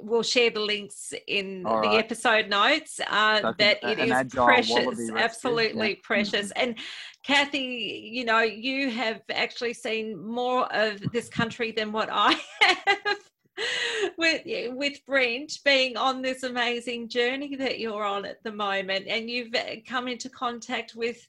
we'll 0.00 0.22
share 0.22 0.50
the 0.50 0.60
links 0.60 1.12
in 1.26 1.62
the 1.62 1.94
episode 1.96 2.48
notes. 2.48 3.00
Uh, 3.08 3.40
so 3.40 3.54
that 3.58 3.78
it 3.82 3.98
is 3.98 4.34
precious, 4.34 5.10
absolutely 5.16 5.90
yeah. 5.90 5.96
precious. 6.02 6.50
And 6.52 6.78
Kathy, 7.22 8.10
you 8.12 8.24
know, 8.24 8.40
you 8.40 8.90
have 8.90 9.22
actually 9.30 9.74
seen 9.74 10.16
more 10.24 10.72
of 10.74 11.00
this 11.12 11.28
country 11.28 11.72
than 11.72 11.92
what 11.92 12.08
I 12.10 12.38
have. 12.60 13.18
with 14.18 14.42
with 14.74 15.04
Brent 15.06 15.58
being 15.64 15.96
on 15.96 16.22
this 16.22 16.42
amazing 16.42 17.08
journey 17.08 17.56
that 17.56 17.78
you're 17.78 18.04
on 18.04 18.24
at 18.24 18.42
the 18.42 18.52
moment, 18.52 19.06
and 19.08 19.30
you've 19.30 19.54
uh, 19.54 19.76
come 19.86 20.08
into 20.08 20.28
contact 20.28 20.94
with. 20.94 21.28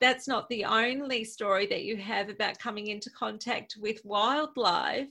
That's 0.00 0.26
not 0.26 0.48
the 0.48 0.64
only 0.64 1.24
story 1.24 1.66
that 1.66 1.84
you 1.84 1.98
have 1.98 2.30
about 2.30 2.58
coming 2.58 2.86
into 2.86 3.10
contact 3.10 3.76
with 3.78 4.02
wildlife. 4.02 5.08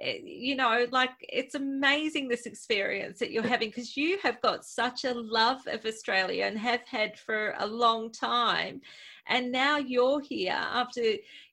Eh, 0.00 0.18
you 0.22 0.54
know, 0.54 0.86
like 0.92 1.10
it's 1.20 1.56
amazing 1.56 2.28
this 2.28 2.46
experience 2.46 3.18
that 3.18 3.32
you're 3.32 3.42
having 3.42 3.70
because 3.70 3.96
you 3.96 4.18
have 4.22 4.40
got 4.40 4.64
such 4.64 5.04
a 5.04 5.12
love 5.12 5.62
of 5.66 5.84
Australia 5.84 6.44
and 6.44 6.56
have 6.56 6.82
had 6.86 7.18
for 7.18 7.54
a 7.58 7.66
long 7.66 8.12
time. 8.12 8.80
And 9.26 9.50
now 9.50 9.78
you're 9.78 10.20
here 10.20 10.52
after 10.52 11.02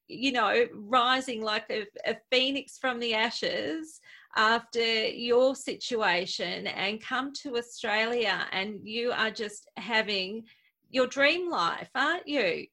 you 0.07 0.31
know, 0.31 0.65
rising 0.73 1.41
like 1.43 1.65
a, 1.69 1.85
a 2.05 2.15
phoenix 2.31 2.77
from 2.77 2.99
the 2.99 3.13
ashes 3.13 3.99
after 4.35 5.07
your 5.07 5.55
situation 5.55 6.67
and 6.67 7.01
come 7.01 7.33
to 7.41 7.57
Australia 7.57 8.45
and 8.51 8.79
you 8.83 9.11
are 9.11 9.31
just 9.31 9.67
having 9.77 10.43
your 10.89 11.07
dream 11.07 11.49
life, 11.49 11.89
aren't 11.95 12.27
you? 12.27 12.67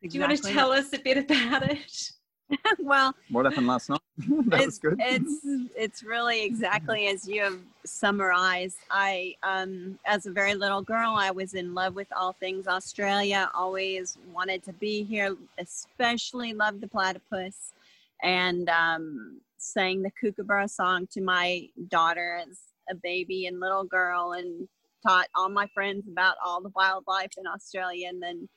Exactly. 0.00 0.08
Do 0.08 0.14
you 0.14 0.20
want 0.20 0.42
to 0.42 0.52
tell 0.52 0.72
us 0.72 0.92
a 0.92 0.98
bit 0.98 1.18
about 1.18 1.70
it? 1.70 2.10
well, 2.78 3.14
what 3.30 3.44
happened 3.44 3.66
last 3.66 3.90
night? 3.90 4.00
that 4.46 4.64
was 4.64 4.78
good. 4.78 4.96
It's 5.00 5.40
it's 5.76 6.02
really 6.02 6.44
exactly 6.44 7.08
as 7.08 7.28
you 7.28 7.42
have 7.42 7.58
summarized. 7.84 8.78
I, 8.90 9.34
um, 9.42 9.98
as 10.06 10.26
a 10.26 10.30
very 10.30 10.54
little 10.54 10.82
girl, 10.82 11.14
I 11.16 11.30
was 11.30 11.54
in 11.54 11.74
love 11.74 11.94
with 11.94 12.08
all 12.16 12.32
things 12.32 12.66
Australia. 12.66 13.50
Always 13.54 14.16
wanted 14.32 14.62
to 14.64 14.72
be 14.72 15.04
here. 15.04 15.36
Especially 15.58 16.54
loved 16.54 16.80
the 16.80 16.88
platypus, 16.88 17.74
and 18.22 18.68
um, 18.70 19.40
sang 19.58 20.02
the 20.02 20.10
Kookaburra 20.20 20.68
song 20.68 21.06
to 21.12 21.20
my 21.20 21.68
daughter 21.88 22.40
as 22.48 22.58
a 22.90 22.94
baby 22.94 23.46
and 23.46 23.60
little 23.60 23.84
girl, 23.84 24.32
and 24.32 24.68
taught 25.06 25.28
all 25.34 25.48
my 25.48 25.66
friends 25.74 26.08
about 26.08 26.36
all 26.44 26.60
the 26.60 26.72
wildlife 26.74 27.32
in 27.36 27.46
Australia. 27.46 28.08
And 28.08 28.22
then, 28.22 28.48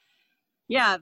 yeah, 0.67 0.97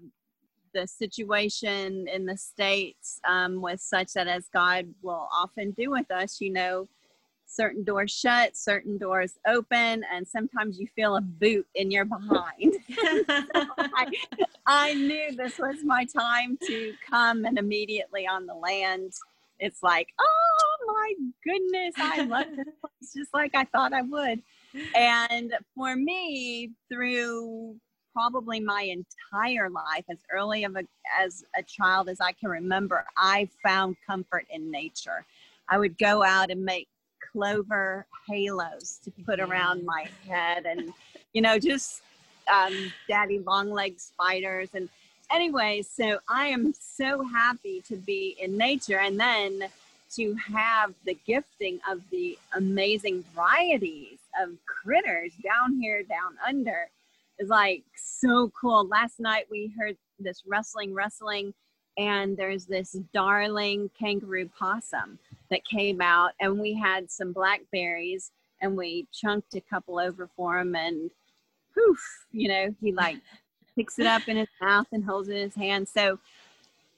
the 0.74 0.88
situation 0.88 2.08
in 2.08 2.26
the 2.26 2.38
states 2.38 3.20
um, 3.28 3.62
was 3.62 3.82
such 3.82 4.14
that 4.14 4.28
as 4.28 4.48
God 4.54 4.88
will 5.02 5.28
often 5.34 5.72
do 5.72 5.92
with 5.92 6.10
us, 6.12 6.42
you 6.42 6.52
know, 6.52 6.88
certain 7.50 7.84
doors 7.84 8.12
shut, 8.12 8.56
certain 8.56 8.98
doors 8.98 9.34
open, 9.48 10.04
and 10.14 10.28
sometimes 10.28 10.80
you 10.80 10.88
feel 10.96 11.16
a 11.16 11.22
boot 11.22 11.68
in 11.76 11.90
your 11.92 12.06
behind. 12.06 12.76
I, 12.90 14.08
I 14.66 14.94
knew 14.94 15.36
this 15.36 15.58
was 15.58 15.78
my 15.84 16.06
time 16.06 16.58
to 16.68 16.94
come, 17.10 17.46
and 17.46 17.58
immediately 17.58 18.28
on 18.28 18.46
the 18.46 18.54
land, 18.54 19.14
it's 19.60 19.84
like, 19.84 20.08
oh 20.20 20.86
my 20.88 21.14
goodness, 21.44 21.94
I 21.98 22.22
love 22.24 22.48
this 22.56 22.68
place 22.82 23.14
just 23.16 23.34
like 23.34 23.56
I 23.56 23.66
thought 23.66 23.94
I 23.94 24.02
would. 24.02 24.42
And 24.96 25.54
for 25.76 25.96
me, 25.96 26.72
through 26.92 27.76
probably 28.14 28.60
my 28.60 28.82
entire 28.82 29.70
life, 29.70 30.06
as 30.10 30.18
early 30.32 30.64
of 30.64 30.76
a, 30.76 30.84
as 31.20 31.44
a 31.58 31.64
child 31.64 32.10
as 32.10 32.20
I 32.22 32.32
can 32.34 32.50
remember, 32.50 33.06
I 33.18 33.50
found 33.64 33.96
comfort 34.06 34.46
in 34.50 34.72
nature. 34.72 35.26
I 35.68 35.78
would 35.78 35.98
go 35.98 36.24
out 36.24 36.50
and 36.50 36.64
make 36.64 36.88
clover 37.32 38.08
halos 38.28 39.00
to 39.04 39.12
put 39.26 39.40
around 39.40 39.86
my 39.86 40.08
head 40.28 40.66
and, 40.66 40.92
you 41.34 41.42
know, 41.42 41.60
just 41.60 42.02
um, 42.52 42.92
daddy 43.08 43.40
long 43.40 43.70
leg 43.70 44.00
spiders. 44.00 44.70
And 44.74 44.90
anyway, 45.32 45.82
so 45.82 46.20
I 46.30 46.48
am 46.48 46.74
so 46.80 47.24
happy 47.24 47.82
to 47.88 47.96
be 47.96 48.36
in 48.40 48.58
nature 48.58 49.00
and 49.00 49.20
then 49.20 49.64
to 50.16 50.34
have 50.36 50.94
the 51.06 51.18
gifting 51.26 51.80
of 51.90 52.02
the 52.10 52.38
amazing 52.54 53.24
varieties 53.36 54.20
of 54.42 54.58
critters 54.66 55.34
down 55.44 55.80
here, 55.80 56.02
down 56.04 56.36
under 56.48 56.90
is 57.38 57.50
like 57.50 57.84
so 57.96 58.52
cool. 58.60 58.88
Last 58.88 59.20
night 59.20 59.46
we 59.50 59.72
heard 59.78 59.96
this 60.20 60.44
rustling, 60.48 60.94
rustling, 60.94 61.54
and 61.98 62.36
there's 62.36 62.66
this 62.66 62.94
darling 63.14 63.90
kangaroo 63.98 64.50
possum 64.58 65.20
that 65.50 65.66
came 65.66 66.02
out, 66.02 66.32
and 66.40 66.60
we 66.60 66.74
had 66.74 67.12
some 67.12 67.32
blackberries, 67.32 68.32
and 68.62 68.76
we 68.76 69.08
chunked 69.14 69.56
a 69.56 69.62
couple 69.62 70.00
over 70.00 70.30
for 70.36 70.60
him, 70.60 70.76
and 70.76 71.12
poof, 71.74 72.26
you 72.32 72.48
know, 72.48 72.76
he 72.82 72.92
like 72.92 73.18
picks 73.80 73.98
it 73.98 74.06
up 74.06 74.28
in 74.28 74.36
his 74.36 74.50
mouth 74.62 74.88
and 74.92 75.06
holds 75.06 75.30
it 75.30 75.38
in 75.38 75.44
his 75.44 75.56
hand. 75.56 75.88
So, 75.88 76.20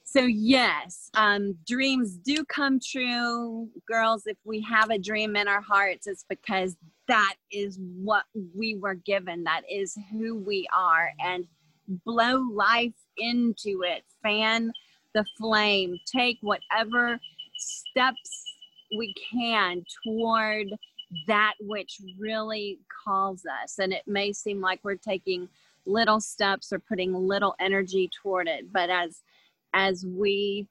so 0.02 0.22
yes, 0.22 1.10
um, 1.14 1.56
dreams 1.64 2.16
do 2.16 2.44
come 2.44 2.80
true, 2.80 3.68
girls. 3.86 4.26
If 4.26 4.36
we 4.44 4.60
have 4.62 4.90
a 4.90 4.98
dream 4.98 5.36
in 5.36 5.46
our 5.46 5.60
hearts, 5.60 6.08
it's 6.08 6.24
because 6.28 6.76
that 7.06 7.34
is 7.52 7.78
what 8.02 8.24
we 8.56 8.74
were 8.74 8.96
given. 8.96 9.44
That 9.44 9.62
is 9.70 9.96
who 10.10 10.38
we 10.38 10.66
are. 10.76 11.12
And 11.24 11.46
blow 12.04 12.44
life 12.52 12.94
into 13.16 13.84
it. 13.84 14.02
Fan 14.24 14.72
the 15.14 15.24
flame. 15.38 15.96
Take 16.04 16.38
whatever 16.40 17.20
steps 17.56 18.42
we 18.98 19.14
can 19.30 19.84
toward 20.04 20.66
that 21.28 21.52
which 21.60 22.00
really 22.18 22.80
calls 23.04 23.44
us. 23.62 23.78
And 23.78 23.92
it 23.92 24.02
may 24.08 24.32
seem 24.32 24.60
like 24.60 24.80
we're 24.82 24.96
taking 24.96 25.48
little 25.86 26.20
steps 26.20 26.72
or 26.72 26.78
putting 26.78 27.14
little 27.14 27.54
energy 27.60 28.10
toward 28.22 28.48
it. 28.48 28.72
But 28.72 28.90
as 28.90 29.20
as 29.74 30.04
we 30.06 30.68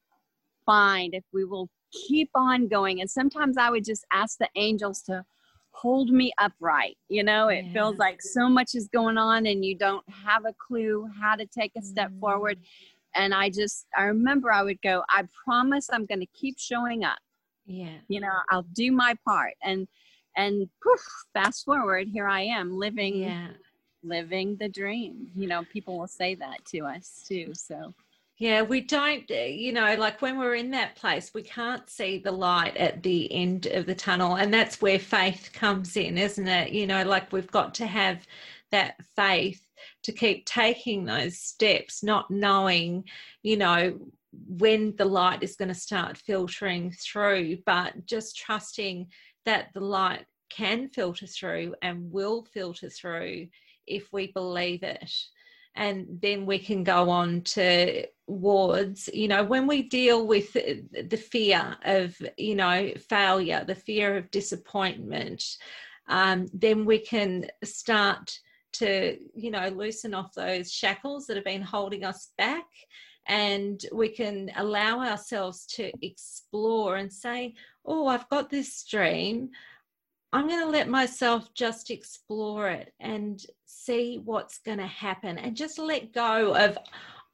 find 0.66 1.16
if 1.16 1.24
we 1.34 1.44
will 1.44 1.70
keep 2.08 2.30
on 2.36 2.68
going 2.68 3.02
and 3.02 3.10
sometimes 3.10 3.58
i 3.58 3.70
would 3.70 3.84
just 3.84 4.06
ask 4.14 4.38
the 4.38 4.48
angels 4.56 5.02
to 5.02 5.26
hold 5.72 6.10
me 6.10 6.32
upright. 6.38 6.98
You 7.10 7.24
know, 7.24 7.48
it 7.48 7.66
yeah. 7.66 7.74
feels 7.74 7.98
like 7.98 8.22
so 8.22 8.50
much 8.50 8.76
is 8.76 8.88
going 8.88 9.18
on 9.18 9.46
and 9.46 9.66
you 9.66 9.78
don't 9.78 10.08
have 10.10 10.46
a 10.46 10.54
clue 10.68 11.10
how 11.20 11.36
to 11.36 11.46
take 11.46 11.72
a 11.78 11.82
step 11.82 12.12
mm. 12.12 12.20
forward. 12.20 12.60
And 13.16 13.34
I 13.34 13.50
just, 13.50 13.88
I 13.98 14.04
remember 14.04 14.52
I 14.52 14.64
would 14.64 14.82
go, 14.82 15.04
I 15.10 15.24
promise 15.44 15.90
I'm 15.92 16.06
going 16.06 16.22
to 16.22 16.28
keep 16.28 16.58
showing 16.58 17.04
up. 17.04 17.20
Yeah. 17.66 17.98
You 18.08 18.22
know, 18.22 18.32
I'll 18.50 18.66
do 18.74 18.92
my 18.92 19.16
part. 19.26 19.54
And, 19.64 19.88
and 20.38 20.70
poof, 20.82 21.02
fast 21.34 21.66
forward, 21.66 22.08
here 22.08 22.28
I 22.28 22.42
am 22.42 22.78
living, 22.78 23.18
yeah. 23.18 23.48
Living 24.04 24.56
the 24.58 24.70
dream. 24.70 25.30
You 25.36 25.48
know, 25.48 25.64
people 25.72 26.00
will 26.00 26.08
say 26.08 26.36
that 26.36 26.66
to 26.68 26.80
us 26.86 27.24
too. 27.28 27.54
So, 27.54 27.94
yeah, 28.38 28.62
we 28.64 28.82
don't, 28.82 29.30
uh, 29.30 29.36
you 29.36 29.72
know, 29.72 29.96
like 29.96 30.22
when 30.22 30.40
we're 30.40 30.56
in 30.56 30.72
that 30.72 30.96
place, 30.96 31.32
we 31.34 31.44
can't 31.44 31.88
see 31.90 32.18
the 32.18 32.32
light 32.32 32.76
at 32.78 33.04
the 33.04 33.32
end 33.32 33.68
of 33.68 33.86
the 33.86 33.96
tunnel. 33.96 34.36
And 34.36 34.54
that's 34.54 34.82
where 34.82 35.00
faith 35.00 35.52
comes 35.54 35.96
in, 35.96 36.18
isn't 36.18 36.48
it? 36.48 36.72
You 36.72 36.88
know, 36.88 37.04
like 37.04 37.32
we've 37.32 37.52
got 37.52 37.76
to 37.76 37.86
have 37.86 38.26
that 38.72 38.96
faith 39.16 39.62
to 40.04 40.12
keep 40.12 40.46
taking 40.46 41.06
those 41.06 41.38
steps, 41.38 42.04
not 42.04 42.32
knowing, 42.32 43.04
you 43.44 43.58
know, 43.58 44.00
when 44.48 44.96
the 44.96 45.06
light 45.06 45.44
is 45.44 45.56
going 45.56 45.70
to 45.70 45.76
start 45.76 46.18
filtering 46.18 46.92
through, 46.92 47.58
but 47.66 48.06
just 48.06 48.38
trusting 48.38 49.08
that 49.46 49.68
the 49.74 49.82
light 49.82 50.26
can 50.50 50.90
filter 50.90 51.28
through 51.28 51.76
and 51.82 52.12
will 52.12 52.44
filter 52.44 52.90
through 52.90 53.48
if 53.88 54.12
we 54.12 54.32
believe 54.32 54.84
it. 54.84 55.12
And 55.76 56.06
then 56.22 56.46
we 56.46 56.60
can 56.60 56.84
go 56.84 57.10
on 57.10 57.42
to 57.42 58.06
wards. 58.28 59.10
You 59.14 59.28
know 59.28 59.44
when 59.44 59.68
we 59.68 59.84
deal 59.84 60.28
with 60.28 60.54
the 60.54 61.18
fear 61.18 61.78
of 61.84 62.16
you 62.38 62.56
know 62.56 62.92
failure 63.10 63.64
the 63.66 63.76
fear 63.76 64.18
of 64.18 64.32
disappointment 64.32 65.44
um, 66.08 66.48
then 66.54 66.86
we 66.86 67.00
can 67.00 67.48
start 67.64 68.38
to 68.74 69.18
you 69.36 69.52
know 69.52 69.68
loosen 69.70 70.14
off 70.14 70.34
those 70.34 70.72
shackles 70.72 71.26
that 71.28 71.36
have 71.36 71.46
been 71.46 71.62
holding 71.62 72.04
us 72.04 72.30
back. 72.38 72.66
And 73.28 73.80
we 73.94 74.10
can 74.10 74.52
allow 74.58 75.00
ourselves 75.00 75.66
to 75.76 75.92
explore 76.02 76.96
and 76.96 77.12
say 77.12 77.54
oh 77.86 78.08
i've 78.08 78.28
got 78.30 78.50
this 78.50 78.84
dream 78.84 79.50
I'm 80.34 80.48
going 80.48 80.64
to 80.66 80.70
let 80.70 80.88
myself 80.88 81.54
just 81.54 81.92
explore 81.92 82.70
it 82.70 82.94
and 83.00 83.44
see 83.66 84.22
what's 84.24 84.60
going 84.60 84.78
to 84.78 84.88
happen 84.88 85.38
and 85.38 85.56
just 85.56 85.78
let 85.78 86.14
go 86.14 86.56
of 86.56 86.78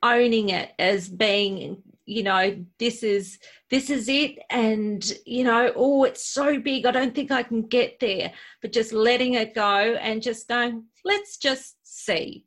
owning 0.04 0.50
it 0.50 0.72
as 0.78 1.10
being 1.10 1.82
you 2.06 2.24
know 2.24 2.56
this 2.78 3.02
is 3.04 3.40
this 3.72 3.90
is 3.90 4.08
it 4.08 4.38
and 4.52 5.14
you 5.26 5.44
know 5.44 5.72
oh 5.76 6.04
it's 6.04 6.26
so 6.26 6.60
big 6.60 6.86
i 6.86 6.92
don't 6.92 7.16
think 7.16 7.32
i 7.32 7.44
can 7.44 7.64
get 7.64 8.00
there. 8.00 8.32
But 8.62 8.74
just 8.74 8.94
letting 8.94 9.34
it 9.34 9.54
go 9.56 9.96
and 10.00 10.22
just 10.22 10.48
going 10.48 10.86
let's 11.04 11.38
just 11.38 11.76
see 11.84 12.46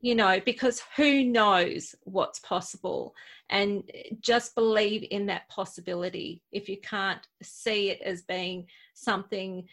you 0.00 0.14
know 0.14 0.40
because 0.44 0.82
who 0.96 1.24
knows 1.24 1.94
what's 2.02 2.38
possible 2.40 3.14
and 3.54 3.88
just 4.20 4.56
believe 4.56 5.06
in 5.12 5.26
that 5.26 5.48
possibility. 5.48 6.42
If 6.50 6.68
you 6.68 6.76
can't 6.80 7.24
see 7.40 7.90
it 7.90 8.02
as 8.02 8.22
being 8.22 8.66
something 8.94 9.68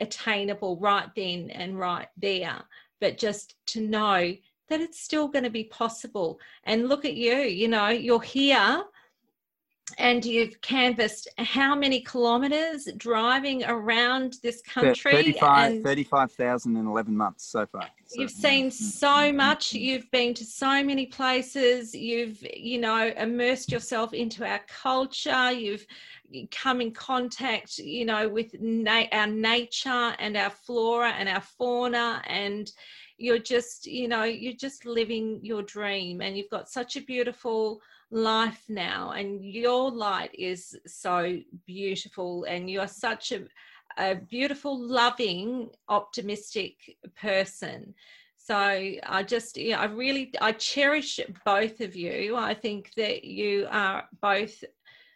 attainable 0.00 0.78
right 0.78 1.08
then 1.14 1.50
and 1.50 1.78
right 1.78 2.08
there 2.16 2.62
but 3.00 3.18
just 3.18 3.54
to 3.66 3.80
know 3.80 4.34
that 4.68 4.80
it's 4.80 5.00
still 5.00 5.28
going 5.28 5.44
to 5.44 5.50
be 5.50 5.64
possible. 5.64 6.38
And 6.64 6.88
look 6.88 7.04
at 7.04 7.14
you 7.14 7.36
you 7.36 7.68
know 7.68 7.88
you're 7.88 8.20
here 8.20 8.82
and 9.98 10.24
you've 10.24 10.60
canvassed 10.60 11.28
how 11.38 11.74
many 11.74 12.00
kilometres 12.00 12.88
driving 12.96 13.64
around 13.64 14.36
this 14.42 14.62
country? 14.62 15.12
35 15.12 15.82
35,000 15.82 16.76
in 16.76 16.86
11 16.86 17.16
months 17.16 17.44
so 17.46 17.66
far. 17.66 17.82
So, 18.06 18.20
you've 18.20 18.30
seen 18.30 18.64
yeah. 18.64 18.70
so 18.70 19.06
mm-hmm. 19.06 19.36
much. 19.36 19.68
Mm-hmm. 19.68 19.78
You've 19.78 20.10
been 20.10 20.34
to 20.34 20.44
so 20.44 20.82
many 20.82 21.06
places. 21.06 21.94
You've, 21.94 22.44
you 22.54 22.80
know, 22.80 23.12
immersed 23.16 23.70
yourself 23.70 24.12
into 24.12 24.44
our 24.44 24.60
culture. 24.68 25.52
You've 25.52 25.86
come 26.50 26.80
in 26.80 26.92
contact, 26.92 27.78
you 27.78 28.04
know, 28.04 28.28
with 28.28 28.54
na- 28.60 29.06
our 29.12 29.26
nature 29.26 30.14
and 30.18 30.36
our 30.36 30.50
flora 30.50 31.10
and 31.10 31.28
our 31.28 31.40
fauna 31.40 32.22
and 32.26 32.70
you're 33.20 33.38
just 33.38 33.86
you 33.86 34.08
know 34.08 34.24
you're 34.24 34.54
just 34.54 34.86
living 34.86 35.38
your 35.42 35.62
dream 35.62 36.22
and 36.22 36.36
you've 36.36 36.48
got 36.48 36.70
such 36.70 36.96
a 36.96 37.02
beautiful 37.02 37.80
life 38.10 38.64
now 38.68 39.12
and 39.12 39.44
your 39.44 39.90
light 39.90 40.34
is 40.34 40.76
so 40.86 41.38
beautiful 41.66 42.44
and 42.44 42.68
you 42.68 42.80
are 42.80 42.88
such 42.88 43.32
a, 43.32 43.44
a 43.98 44.16
beautiful 44.16 44.78
loving 44.78 45.70
optimistic 45.88 46.74
person. 47.20 47.94
So 48.36 48.56
i 48.56 49.22
just 49.26 49.58
i 49.58 49.84
really 49.84 50.32
i 50.40 50.52
cherish 50.52 51.20
both 51.44 51.80
of 51.80 51.94
you. 51.94 52.36
I 52.36 52.54
think 52.54 52.92
that 52.96 53.24
you 53.24 53.68
are 53.70 54.04
both 54.20 54.64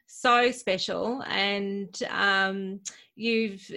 so 0.06 0.50
special 0.50 1.22
and 1.26 1.98
um, 2.10 2.80
you've 3.16 3.68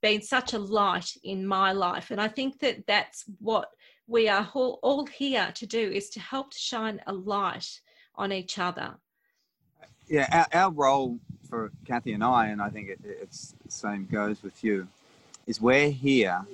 been 0.00 0.22
such 0.22 0.52
a 0.54 0.58
light 0.58 1.10
in 1.24 1.46
my 1.46 1.72
life 1.72 2.10
and 2.10 2.20
i 2.20 2.28
think 2.28 2.58
that 2.60 2.86
that's 2.86 3.24
what 3.38 3.68
we 4.06 4.28
are 4.28 4.48
all, 4.54 4.78
all 4.82 5.04
here 5.06 5.52
to 5.54 5.66
do 5.66 5.78
is 5.78 6.08
to 6.10 6.20
help 6.20 6.50
to 6.50 6.58
shine 6.58 7.00
a 7.06 7.12
light 7.12 7.80
on 8.18 8.32
each 8.32 8.58
other. 8.58 8.96
Yeah, 10.08 10.46
our, 10.52 10.64
our 10.64 10.70
role 10.70 11.18
for 11.48 11.70
Kathy 11.86 12.12
and 12.12 12.24
I, 12.24 12.48
and 12.48 12.60
I 12.60 12.68
think 12.68 12.88
it, 12.88 13.00
it's 13.04 13.54
the 13.64 13.70
same 13.70 14.06
goes 14.10 14.42
with 14.42 14.62
you, 14.62 14.88
is 15.46 15.60
we're 15.60 15.90
here 15.90 16.44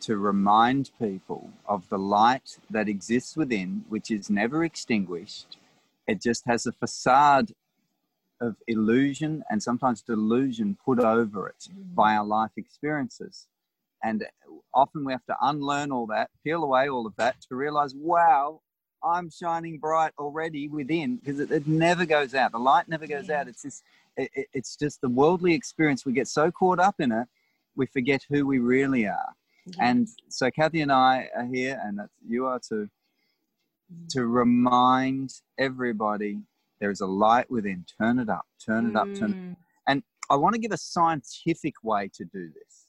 to 0.00 0.18
remind 0.18 0.90
people 0.98 1.50
of 1.66 1.88
the 1.88 1.98
light 1.98 2.58
that 2.68 2.88
exists 2.88 3.36
within, 3.36 3.84
which 3.88 4.10
is 4.10 4.28
never 4.28 4.64
extinguished. 4.64 5.56
It 6.06 6.20
just 6.20 6.44
has 6.46 6.66
a 6.66 6.72
facade 6.72 7.52
of 8.40 8.56
illusion 8.66 9.44
and 9.48 9.62
sometimes 9.62 10.02
delusion 10.02 10.76
put 10.84 10.98
over 10.98 11.48
it 11.48 11.68
mm. 11.70 11.94
by 11.94 12.16
our 12.16 12.24
life 12.24 12.50
experiences. 12.58 13.46
And 14.02 14.26
often 14.74 15.06
we 15.06 15.12
have 15.12 15.24
to 15.26 15.36
unlearn 15.40 15.90
all 15.90 16.06
that, 16.08 16.28
peel 16.42 16.62
away 16.62 16.90
all 16.90 17.06
of 17.06 17.16
that 17.16 17.40
to 17.48 17.54
realize, 17.54 17.94
wow, 17.94 18.60
I'm 19.04 19.30
shining 19.30 19.78
bright 19.78 20.12
already 20.18 20.68
within 20.68 21.16
because 21.16 21.40
it, 21.40 21.50
it, 21.50 21.66
never 21.66 22.06
goes 22.06 22.34
out. 22.34 22.52
The 22.52 22.58
light 22.58 22.88
never 22.88 23.06
goes 23.06 23.28
yeah. 23.28 23.40
out. 23.40 23.48
It's 23.48 23.62
just, 23.62 23.82
it, 24.16 24.48
it's 24.52 24.76
just 24.76 25.00
the 25.00 25.08
worldly 25.08 25.54
experience. 25.54 26.06
We 26.06 26.12
get 26.12 26.28
so 26.28 26.50
caught 26.50 26.78
up 26.78 27.00
in 27.00 27.12
it, 27.12 27.28
we 27.76 27.86
forget 27.86 28.22
who 28.28 28.46
we 28.46 28.58
really 28.58 29.06
are. 29.06 29.34
Yeah. 29.66 29.74
And 29.80 30.08
so 30.28 30.50
Kathy 30.50 30.80
and 30.80 30.92
I 30.92 31.28
are 31.36 31.46
here, 31.46 31.80
and 31.84 32.00
you 32.26 32.46
are 32.46 32.60
too, 32.60 32.88
mm. 33.92 34.08
to 34.10 34.26
remind 34.26 35.34
everybody 35.58 36.38
there 36.80 36.90
is 36.90 37.00
a 37.00 37.06
light 37.06 37.50
within. 37.50 37.84
Turn 37.98 38.18
it 38.18 38.28
up, 38.28 38.46
turn 38.64 38.90
it 38.90 38.96
up, 38.96 39.06
turn 39.14 39.30
it. 39.30 39.36
Mm. 39.36 39.56
And 39.86 40.02
I 40.30 40.36
want 40.36 40.54
to 40.54 40.60
give 40.60 40.72
a 40.72 40.76
scientific 40.76 41.74
way 41.82 42.10
to 42.14 42.24
do 42.24 42.48
this. 42.48 42.86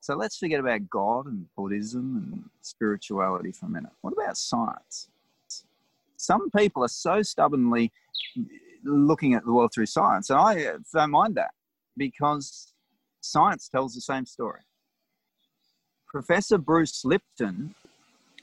So 0.00 0.14
let's 0.16 0.36
forget 0.36 0.60
about 0.60 0.88
God 0.90 1.26
and 1.26 1.46
Buddhism 1.56 2.16
and 2.16 2.44
spirituality 2.60 3.52
for 3.52 3.66
a 3.66 3.70
minute. 3.70 3.92
What 4.02 4.12
about 4.12 4.36
science? 4.36 5.08
Some 6.16 6.50
people 6.50 6.84
are 6.84 6.88
so 6.88 7.22
stubbornly 7.22 7.92
looking 8.84 9.34
at 9.34 9.44
the 9.44 9.52
world 9.52 9.72
through 9.74 9.86
science, 9.86 10.30
and 10.30 10.38
I 10.38 10.74
don't 10.92 11.10
mind 11.10 11.36
that 11.36 11.52
because 11.96 12.72
science 13.20 13.68
tells 13.68 13.94
the 13.94 14.00
same 14.00 14.26
story. 14.26 14.60
Professor 16.08 16.58
Bruce 16.58 17.04
Lipton 17.04 17.74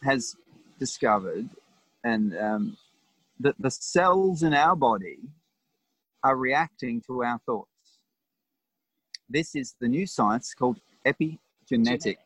has 0.03 0.35
discovered 0.79 1.47
and 2.03 2.37
um, 2.37 2.77
that 3.39 3.55
the 3.59 3.71
cells 3.71 4.43
in 4.43 4.53
our 4.53 4.75
body 4.75 5.19
are 6.23 6.35
reacting 6.35 7.01
to 7.07 7.23
our 7.23 7.39
thoughts. 7.45 7.69
This 9.29 9.55
is 9.55 9.75
the 9.79 9.87
new 9.87 10.05
science 10.05 10.53
called 10.53 10.79
epigenetic. 11.05 11.37
Genetic. 11.69 12.19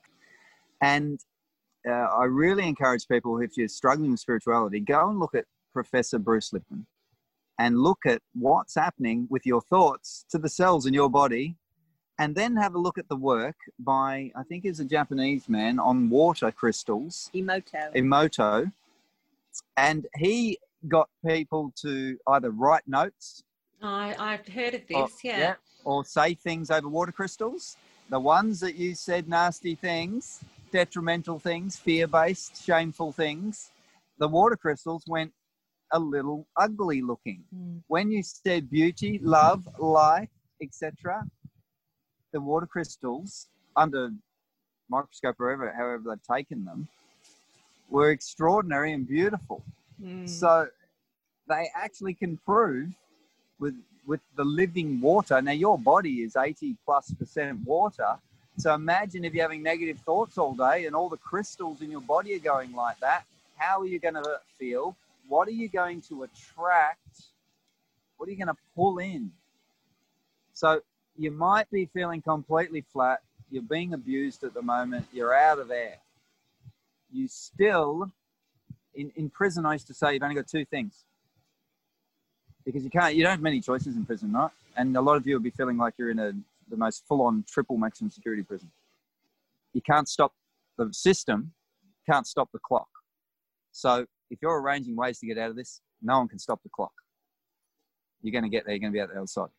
And 0.81 1.19
uh, 1.87 1.91
I 1.91 2.25
really 2.25 2.67
encourage 2.67 3.07
people 3.07 3.39
if 3.41 3.57
you're 3.57 3.67
struggling 3.67 4.11
with 4.11 4.19
spirituality, 4.19 4.79
go 4.79 5.09
and 5.09 5.19
look 5.19 5.35
at 5.35 5.45
Professor 5.73 6.19
Bruce 6.19 6.51
Lipton 6.53 6.85
and 7.59 7.77
look 7.77 7.99
at 8.05 8.21
what's 8.33 8.75
happening 8.75 9.27
with 9.29 9.45
your 9.45 9.61
thoughts 9.61 10.25
to 10.29 10.37
the 10.37 10.49
cells 10.49 10.85
in 10.85 10.93
your 10.93 11.09
body 11.09 11.55
and 12.17 12.35
then 12.35 12.55
have 12.55 12.75
a 12.75 12.77
look 12.77 12.97
at 12.97 13.07
the 13.09 13.15
work 13.15 13.55
by 13.79 14.31
I 14.35 14.43
think 14.43 14.63
he's 14.63 14.79
a 14.79 14.85
Japanese 14.85 15.49
man 15.49 15.79
on 15.79 16.09
water 16.09 16.51
crystals. 16.51 17.29
Emoto. 17.33 17.93
Emoto. 17.93 18.71
And 19.77 20.07
he 20.15 20.57
got 20.87 21.09
people 21.25 21.73
to 21.81 22.17
either 22.27 22.51
write 22.51 22.83
notes. 22.87 23.43
I, 23.81 24.15
I've 24.17 24.47
heard 24.47 24.73
of 24.73 24.87
this, 24.87 24.97
or, 24.97 25.09
yeah. 25.23 25.39
yeah. 25.39 25.53
Or 25.83 26.05
say 26.05 26.33
things 26.33 26.71
over 26.71 26.87
water 26.87 27.11
crystals. 27.11 27.77
The 28.09 28.19
ones 28.19 28.59
that 28.59 28.75
you 28.75 28.95
said 28.95 29.27
nasty 29.27 29.75
things, 29.75 30.41
detrimental 30.75 31.39
things, 31.39 31.77
fear 31.77 32.05
based, 32.05 32.61
shameful 32.61 33.13
things, 33.13 33.71
the 34.19 34.27
water 34.27 34.57
crystals 34.57 35.03
went 35.07 35.31
a 35.93 35.99
little 35.99 36.45
ugly 36.57 37.01
looking. 37.01 37.45
Mm. 37.55 37.81
When 37.87 38.11
you 38.11 38.21
said 38.23 38.69
beauty, 38.69 39.17
love, 39.23 39.69
life, 39.79 40.27
etc., 40.61 41.23
the 42.33 42.41
water 42.41 42.67
crystals 42.67 43.47
under 43.77 44.09
microscope 44.89 45.37
or 45.39 45.47
however, 45.47 45.73
however 45.77 46.03
they've 46.09 46.37
taken 46.37 46.65
them 46.65 46.89
were 47.89 48.11
extraordinary 48.11 48.91
and 48.91 49.07
beautiful. 49.07 49.63
Mm. 50.03 50.27
So 50.27 50.67
they 51.47 51.69
actually 51.73 52.15
can 52.15 52.35
prove 52.45 52.89
with 53.61 53.75
with 54.05 54.19
the 54.35 54.43
living 54.43 54.99
water. 54.99 55.41
Now 55.41 55.53
your 55.53 55.79
body 55.79 56.15
is 56.25 56.35
80 56.35 56.75
plus 56.85 57.13
percent 57.13 57.59
water. 57.63 58.17
So 58.57 58.73
imagine 58.73 59.25
if 59.25 59.33
you're 59.33 59.43
having 59.43 59.63
negative 59.63 59.99
thoughts 59.99 60.37
all 60.37 60.53
day 60.53 60.85
and 60.85 60.95
all 60.95 61.09
the 61.09 61.17
crystals 61.17 61.81
in 61.81 61.91
your 61.91 62.01
body 62.01 62.35
are 62.35 62.39
going 62.39 62.73
like 62.73 62.99
that, 62.99 63.25
how 63.57 63.81
are 63.81 63.85
you 63.85 63.99
going 63.99 64.13
to 64.13 64.39
feel? 64.57 64.95
What 65.27 65.47
are 65.47 65.51
you 65.51 65.67
going 65.67 66.01
to 66.03 66.23
attract? 66.23 67.23
What 68.17 68.27
are 68.27 68.31
you 68.31 68.37
going 68.37 68.47
to 68.47 68.61
pull 68.75 68.99
in? 68.99 69.31
So 70.53 70.81
you 71.17 71.31
might 71.31 71.69
be 71.69 71.85
feeling 71.85 72.21
completely 72.21 72.83
flat. 72.93 73.21
You're 73.51 73.63
being 73.63 73.93
abused 73.93 74.43
at 74.43 74.53
the 74.53 74.61
moment. 74.61 75.07
You're 75.11 75.33
out 75.33 75.59
of 75.59 75.69
air. 75.69 75.97
You 77.11 77.27
still, 77.27 78.11
in, 78.93 79.11
in 79.15 79.29
prison, 79.29 79.65
I 79.65 79.73
used 79.73 79.87
to 79.87 79.93
say 79.93 80.13
you've 80.13 80.23
only 80.23 80.35
got 80.35 80.47
two 80.47 80.65
things. 80.65 81.03
Because 82.65 82.83
you 82.83 82.89
can't, 82.89 83.15
you 83.15 83.23
don't 83.23 83.31
have 83.31 83.41
many 83.41 83.61
choices 83.61 83.95
in 83.95 84.05
prison, 84.05 84.31
right? 84.31 84.49
And 84.75 84.95
a 84.97 85.01
lot 85.01 85.17
of 85.17 85.27
you 85.27 85.35
will 85.35 85.41
be 85.41 85.51
feeling 85.51 85.77
like 85.77 85.93
you're 85.97 86.09
in 86.09 86.19
a 86.19 86.33
the 86.69 86.77
most 86.77 87.03
full-on 87.07 87.43
triple 87.47 87.77
maximum 87.77 88.09
security 88.09 88.43
prison. 88.43 88.71
You 89.73 89.81
can't 89.81 90.07
stop 90.07 90.33
the 90.77 90.89
system, 90.91 91.53
can't 92.09 92.25
stop 92.25 92.49
the 92.51 92.59
clock. 92.59 92.87
So 93.71 94.05
if 94.29 94.39
you're 94.41 94.61
arranging 94.61 94.95
ways 94.95 95.19
to 95.19 95.27
get 95.27 95.37
out 95.37 95.49
of 95.49 95.55
this, 95.55 95.81
no 96.01 96.17
one 96.19 96.27
can 96.27 96.39
stop 96.39 96.61
the 96.63 96.69
clock. 96.69 96.93
You're 98.21 98.31
going 98.31 98.43
to 98.43 98.49
get 98.49 98.65
there. 98.65 98.73
You're 98.73 98.79
going 98.79 98.93
to 98.93 98.97
be 98.97 99.01
out 99.01 99.09
the 99.09 99.17
other 99.17 99.27
side. 99.27 99.49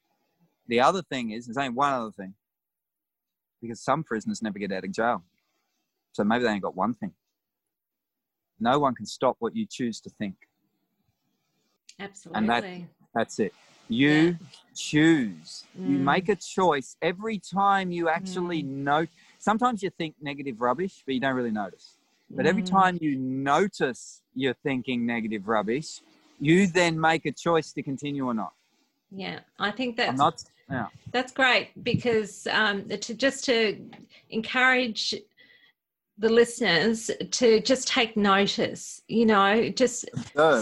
The 0.68 0.80
other 0.80 1.02
thing 1.02 1.30
is, 1.30 1.46
there's 1.46 1.56
only 1.56 1.70
one 1.70 1.92
other 1.92 2.10
thing, 2.10 2.34
because 3.62 3.80
some 3.80 4.02
prisoners 4.02 4.42
never 4.42 4.58
get 4.58 4.72
out 4.72 4.84
of 4.84 4.92
jail. 4.92 5.22
So 6.12 6.24
maybe 6.24 6.44
they 6.44 6.50
ain't 6.50 6.62
got 6.62 6.76
one 6.76 6.94
thing. 6.94 7.12
No 8.58 8.78
one 8.78 8.94
can 8.94 9.06
stop 9.06 9.36
what 9.38 9.54
you 9.54 9.66
choose 9.70 10.00
to 10.00 10.10
think. 10.10 10.34
Absolutely. 12.00 12.38
And 12.38 12.48
that, 12.48 12.64
that's 13.14 13.38
it. 13.38 13.54
You 13.88 14.10
yeah. 14.10 14.32
choose. 14.74 15.64
Mm. 15.78 15.90
You 15.90 15.98
make 15.98 16.28
a 16.28 16.36
choice 16.36 16.96
every 17.02 17.38
time 17.38 17.90
you 17.90 18.08
actually 18.08 18.62
mm. 18.62 18.68
note. 18.68 19.08
Sometimes 19.38 19.82
you 19.82 19.90
think 19.90 20.14
negative 20.20 20.60
rubbish, 20.60 21.02
but 21.04 21.14
you 21.14 21.20
don't 21.20 21.36
really 21.36 21.50
notice. 21.50 21.96
But 22.30 22.46
every 22.46 22.62
mm. 22.62 22.70
time 22.70 22.98
you 23.00 23.16
notice 23.16 24.22
you're 24.34 24.54
thinking 24.64 25.06
negative 25.06 25.46
rubbish, 25.46 26.00
you 26.40 26.66
then 26.66 27.00
make 27.00 27.24
a 27.26 27.32
choice 27.32 27.72
to 27.72 27.82
continue 27.82 28.26
or 28.26 28.34
not. 28.34 28.52
Yeah, 29.10 29.40
I 29.58 29.70
think 29.70 29.96
that's 29.96 30.18
not, 30.18 30.42
yeah. 30.68 30.88
that's 31.12 31.32
great 31.32 31.70
because 31.84 32.48
um, 32.50 32.88
to 32.88 33.14
just 33.14 33.44
to 33.44 33.80
encourage 34.30 35.14
the 36.18 36.28
listeners 36.28 37.10
to 37.30 37.60
just 37.60 37.88
take 37.88 38.16
notice, 38.16 39.02
you 39.06 39.26
know, 39.26 39.68
just 39.68 40.06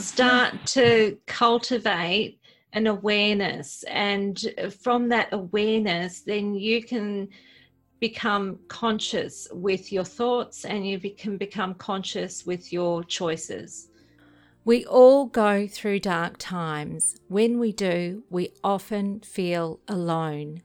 start 0.00 0.54
to 0.66 1.16
cultivate 1.26 2.40
an 2.74 2.86
awareness. 2.86 3.82
And 3.84 4.38
from 4.82 5.08
that 5.08 5.28
awareness, 5.32 6.20
then 6.20 6.54
you 6.54 6.82
can 6.82 7.28
become 8.00 8.58
conscious 8.68 9.48
with 9.52 9.90
your 9.90 10.04
thoughts 10.04 10.66
and 10.66 10.86
you 10.86 10.98
can 10.98 11.38
become 11.38 11.74
conscious 11.74 12.44
with 12.44 12.72
your 12.72 13.02
choices. 13.04 13.88
We 14.66 14.84
all 14.84 15.26
go 15.26 15.66
through 15.66 16.00
dark 16.00 16.36
times. 16.38 17.16
When 17.28 17.58
we 17.58 17.72
do, 17.72 18.24
we 18.28 18.50
often 18.62 19.20
feel 19.20 19.80
alone. 19.88 20.62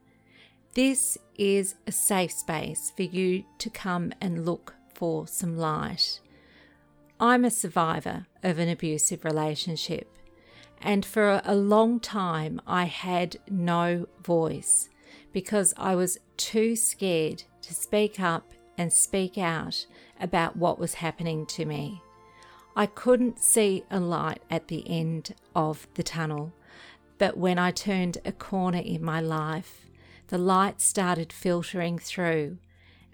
This 0.74 1.16
is 1.36 1.76
a 1.86 1.92
safe 1.92 2.32
space 2.32 2.92
for 2.94 3.02
you 3.02 3.44
to 3.58 3.70
come 3.70 4.12
and 4.20 4.44
look 4.44 4.74
for 4.94 5.26
some 5.26 5.56
light. 5.56 6.20
I'm 7.18 7.44
a 7.44 7.50
survivor 7.50 8.26
of 8.42 8.58
an 8.58 8.68
abusive 8.68 9.24
relationship, 9.24 10.08
and 10.80 11.04
for 11.04 11.40
a 11.44 11.54
long 11.54 12.00
time 12.00 12.60
I 12.66 12.84
had 12.84 13.36
no 13.48 14.06
voice 14.22 14.88
because 15.32 15.74
I 15.76 15.94
was 15.94 16.18
too 16.36 16.76
scared 16.76 17.44
to 17.62 17.74
speak 17.74 18.18
up 18.18 18.52
and 18.78 18.92
speak 18.92 19.36
out 19.36 19.86
about 20.18 20.56
what 20.56 20.78
was 20.78 20.94
happening 20.94 21.46
to 21.46 21.64
me. 21.64 22.02
I 22.74 22.86
couldn't 22.86 23.38
see 23.38 23.84
a 23.90 24.00
light 24.00 24.42
at 24.50 24.68
the 24.68 24.88
end 24.88 25.34
of 25.54 25.86
the 25.94 26.02
tunnel, 26.02 26.52
but 27.18 27.36
when 27.36 27.58
I 27.58 27.70
turned 27.72 28.18
a 28.24 28.32
corner 28.32 28.78
in 28.78 29.04
my 29.04 29.20
life, 29.20 29.86
the 30.28 30.38
light 30.38 30.80
started 30.80 31.32
filtering 31.32 31.98
through 31.98 32.58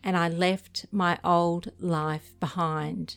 and 0.05 0.17
I 0.17 0.29
left 0.29 0.87
my 0.93 1.19
old 1.25 1.73
life 1.81 2.39
behind. 2.39 3.17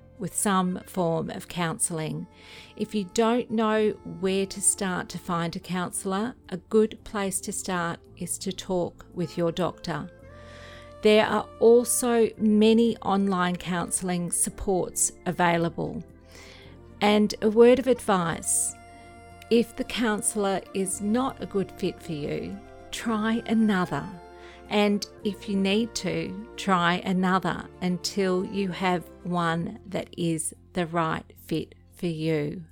with 0.21 0.33
some 0.33 0.79
form 0.85 1.29
of 1.31 1.49
counselling. 1.49 2.27
If 2.77 2.95
you 2.95 3.09
don't 3.13 3.51
know 3.51 3.89
where 4.21 4.45
to 4.45 4.61
start 4.61 5.09
to 5.09 5.17
find 5.17 5.53
a 5.55 5.59
counsellor, 5.59 6.35
a 6.47 6.57
good 6.57 7.03
place 7.03 7.41
to 7.41 7.51
start 7.51 7.99
is 8.15 8.37
to 8.37 8.53
talk 8.53 9.05
with 9.13 9.37
your 9.37 9.51
doctor. 9.51 10.09
There 11.01 11.25
are 11.25 11.47
also 11.59 12.29
many 12.37 12.95
online 12.97 13.55
counselling 13.55 14.31
supports 14.31 15.11
available. 15.25 16.03
And 17.01 17.33
a 17.41 17.49
word 17.49 17.79
of 17.79 17.87
advice 17.87 18.75
if 19.51 19.75
the 19.75 19.83
counsellor 19.83 20.61
is 20.73 21.01
not 21.01 21.43
a 21.43 21.45
good 21.45 21.73
fit 21.73 22.01
for 22.01 22.13
you, 22.13 22.57
try 22.89 23.43
another. 23.47 24.07
And 24.69 25.05
if 25.25 25.49
you 25.49 25.57
need 25.57 25.93
to, 25.95 26.47
try 26.55 27.01
another 27.03 27.65
until 27.81 28.45
you 28.45 28.69
have 28.69 29.03
one 29.23 29.79
that 29.85 30.09
is 30.17 30.53
the 30.73 30.85
right 30.85 31.25
fit 31.45 31.75
for 31.93 32.07
you. 32.07 32.63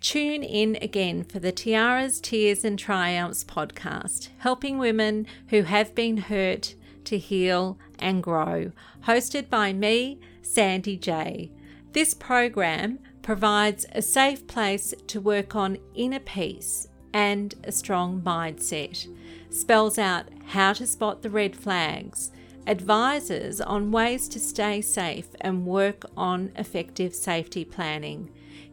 Tune 0.00 0.42
in 0.42 0.76
again 0.82 1.24
for 1.24 1.38
the 1.38 1.52
Tiaras, 1.52 2.20
Tears 2.20 2.64
and 2.64 2.78
Triumphs 2.78 3.42
podcast, 3.42 4.28
helping 4.38 4.78
women 4.78 5.26
who 5.48 5.62
have 5.62 5.94
been 5.94 6.18
hurt 6.18 6.74
to 7.04 7.18
heal 7.18 7.78
and 7.98 8.22
grow, 8.22 8.72
hosted 9.06 9.48
by 9.48 9.72
me, 9.72 10.20
Sandy 10.42 10.96
J. 10.96 11.50
This 11.92 12.12
program 12.12 12.98
provides 13.22 13.86
a 13.92 14.02
safe 14.02 14.46
place 14.46 14.92
to 15.06 15.20
work 15.20 15.54
on 15.54 15.78
inner 15.94 16.20
peace 16.20 16.88
and 17.14 17.54
a 17.64 17.72
strong 17.72 18.20
mindset, 18.20 19.06
spells 19.48 19.98
out 19.98 20.26
how 20.48 20.72
to 20.74 20.86
spot 20.86 21.22
the 21.22 21.30
red 21.30 21.56
flags, 21.56 22.30
advises 22.66 23.60
on 23.60 23.92
ways 23.92 24.28
to 24.28 24.40
stay 24.40 24.80
safe 24.80 25.28
and 25.40 25.66
work 25.66 26.04
on 26.16 26.52
effective 26.56 27.14
safety 27.14 27.64
planning, 27.64 28.30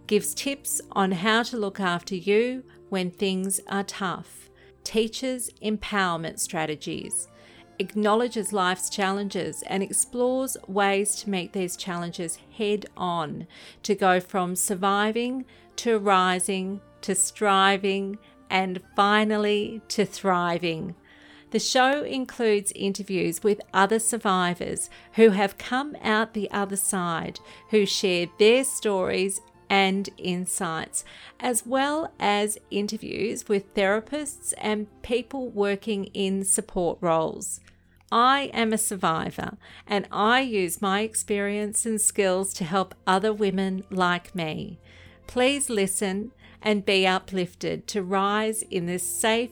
gives 0.08 0.34
tips 0.34 0.82
on 0.92 1.12
how 1.12 1.44
to 1.44 1.58
look 1.58 1.80
after 1.80 2.16
you 2.16 2.64
when 2.90 3.12
things 3.12 3.60
are 3.68 3.84
tough, 3.84 4.50
teaches 4.84 5.50
empowerment 5.62 6.40
strategies, 6.40 7.28
acknowledges 7.80 8.54
life's 8.54 8.90
challenges 8.90 9.64
and 9.64 9.82
explores 9.82 10.58
ways 10.68 11.16
to 11.16 11.30
meet 11.30 11.54
these 11.54 11.76
challenges 11.76 12.38
head 12.58 12.86
on, 12.96 13.48
to 13.84 13.96
go 13.96 14.20
from 14.20 14.56
surviving 14.56 15.46
to 15.78 15.98
rising 15.98 16.80
to 17.02 17.16
striving 17.16 18.18
and 18.50 18.80
finally 18.96 19.82
to 19.88 20.06
thriving. 20.06 20.96
The 21.52 21.60
show 21.60 22.04
includes 22.04 22.72
interviews 22.76 23.44
with 23.44 23.60
other 23.74 24.00
survivors 24.00 24.90
who 25.14 25.32
have 25.32 25.58
come 25.58 25.98
out 26.02 26.34
the 26.34 26.50
other 26.50 26.78
side, 26.78 27.40
who 27.70 27.86
share 27.86 28.28
their 28.40 28.64
stories 28.64 29.42
and 29.70 30.10
insights, 30.18 31.04
as 31.42 31.66
well 31.66 32.14
as 32.20 32.58
interviews 32.70 33.50
with 33.50 33.74
therapists 33.74 34.54
and 34.58 34.88
people 35.02 35.50
working 35.50 36.06
in 36.14 36.46
support 36.46 36.98
roles. 37.02 37.60
I 38.12 38.52
am 38.54 38.72
a 38.72 38.78
survivor 38.78 39.58
and 39.88 40.08
I 40.12 40.42
use 40.42 40.82
my 40.82 41.02
experience 41.02 41.86
and 41.86 42.00
skills 42.00 42.54
to 42.56 42.66
help 42.66 42.96
other 43.06 43.34
women 43.34 43.84
like 43.90 44.36
me. 44.36 44.80
Please 45.28 45.70
listen 45.70 46.32
and 46.62 46.86
be 46.86 47.08
uplifted 47.08 47.88
to 47.88 48.04
rise 48.04 48.64
in 48.64 48.86
this 48.86 49.04
safe 49.04 49.52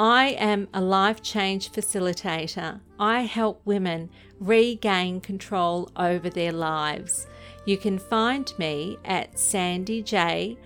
I 0.00 0.28
am 0.38 0.66
a 0.72 0.80
life 0.80 1.20
change 1.22 1.70
facilitator. 1.72 2.80
I 2.98 3.20
help 3.20 3.60
women 3.66 4.08
regain 4.38 5.20
control 5.20 5.90
over 5.94 6.30
their 6.30 6.52
lives. 6.52 7.26
You 7.66 7.76
can 7.76 7.98
find 7.98 8.50
me 8.56 8.96
at 9.04 9.34
sandyj.com.au. 9.34 10.56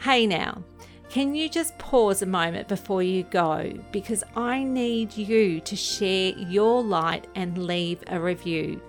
Hey 0.00 0.26
now, 0.26 0.62
can 1.08 1.34
you 1.34 1.48
just 1.48 1.78
pause 1.78 2.20
a 2.20 2.26
moment 2.26 2.68
before 2.68 3.02
you 3.02 3.22
go? 3.22 3.72
Because 3.90 4.22
I 4.36 4.64
need 4.64 5.16
you 5.16 5.60
to 5.60 5.74
share 5.74 6.34
your 6.36 6.82
light 6.82 7.26
and 7.34 7.66
leave 7.66 8.04
a 8.08 8.20
review. 8.20 8.82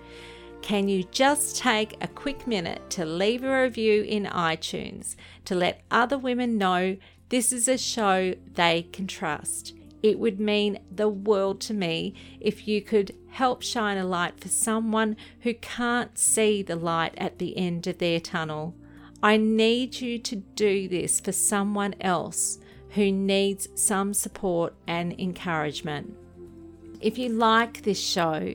Can 0.62 0.88
you 0.88 1.04
just 1.04 1.56
take 1.56 1.96
a 2.00 2.08
quick 2.08 2.46
minute 2.46 2.90
to 2.90 3.04
leave 3.04 3.42
a 3.42 3.62
review 3.62 4.02
in 4.02 4.24
iTunes 4.24 5.16
to 5.46 5.54
let 5.54 5.82
other 5.90 6.18
women 6.18 6.58
know 6.58 6.96
this 7.28 7.52
is 7.52 7.66
a 7.66 7.78
show 7.78 8.34
they 8.54 8.82
can 8.92 9.06
trust? 9.06 9.74
It 10.02 10.18
would 10.18 10.40
mean 10.40 10.78
the 10.90 11.08
world 11.08 11.60
to 11.62 11.74
me 11.74 12.14
if 12.40 12.66
you 12.66 12.80
could 12.80 13.14
help 13.30 13.62
shine 13.62 13.98
a 13.98 14.04
light 14.04 14.40
for 14.40 14.48
someone 14.48 15.16
who 15.40 15.54
can't 15.54 16.16
see 16.16 16.62
the 16.62 16.76
light 16.76 17.14
at 17.18 17.38
the 17.38 17.56
end 17.56 17.86
of 17.86 17.98
their 17.98 18.20
tunnel. 18.20 18.74
I 19.22 19.36
need 19.36 20.00
you 20.00 20.18
to 20.18 20.36
do 20.36 20.88
this 20.88 21.20
for 21.20 21.32
someone 21.32 21.94
else 22.00 22.58
who 22.90 23.12
needs 23.12 23.68
some 23.74 24.14
support 24.14 24.74
and 24.86 25.18
encouragement. 25.18 26.16
If 27.00 27.18
you 27.18 27.28
like 27.28 27.82
this 27.82 28.00
show, 28.00 28.54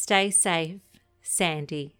Stay 0.00 0.30
safe, 0.30 0.78
Sandy. 1.22 1.97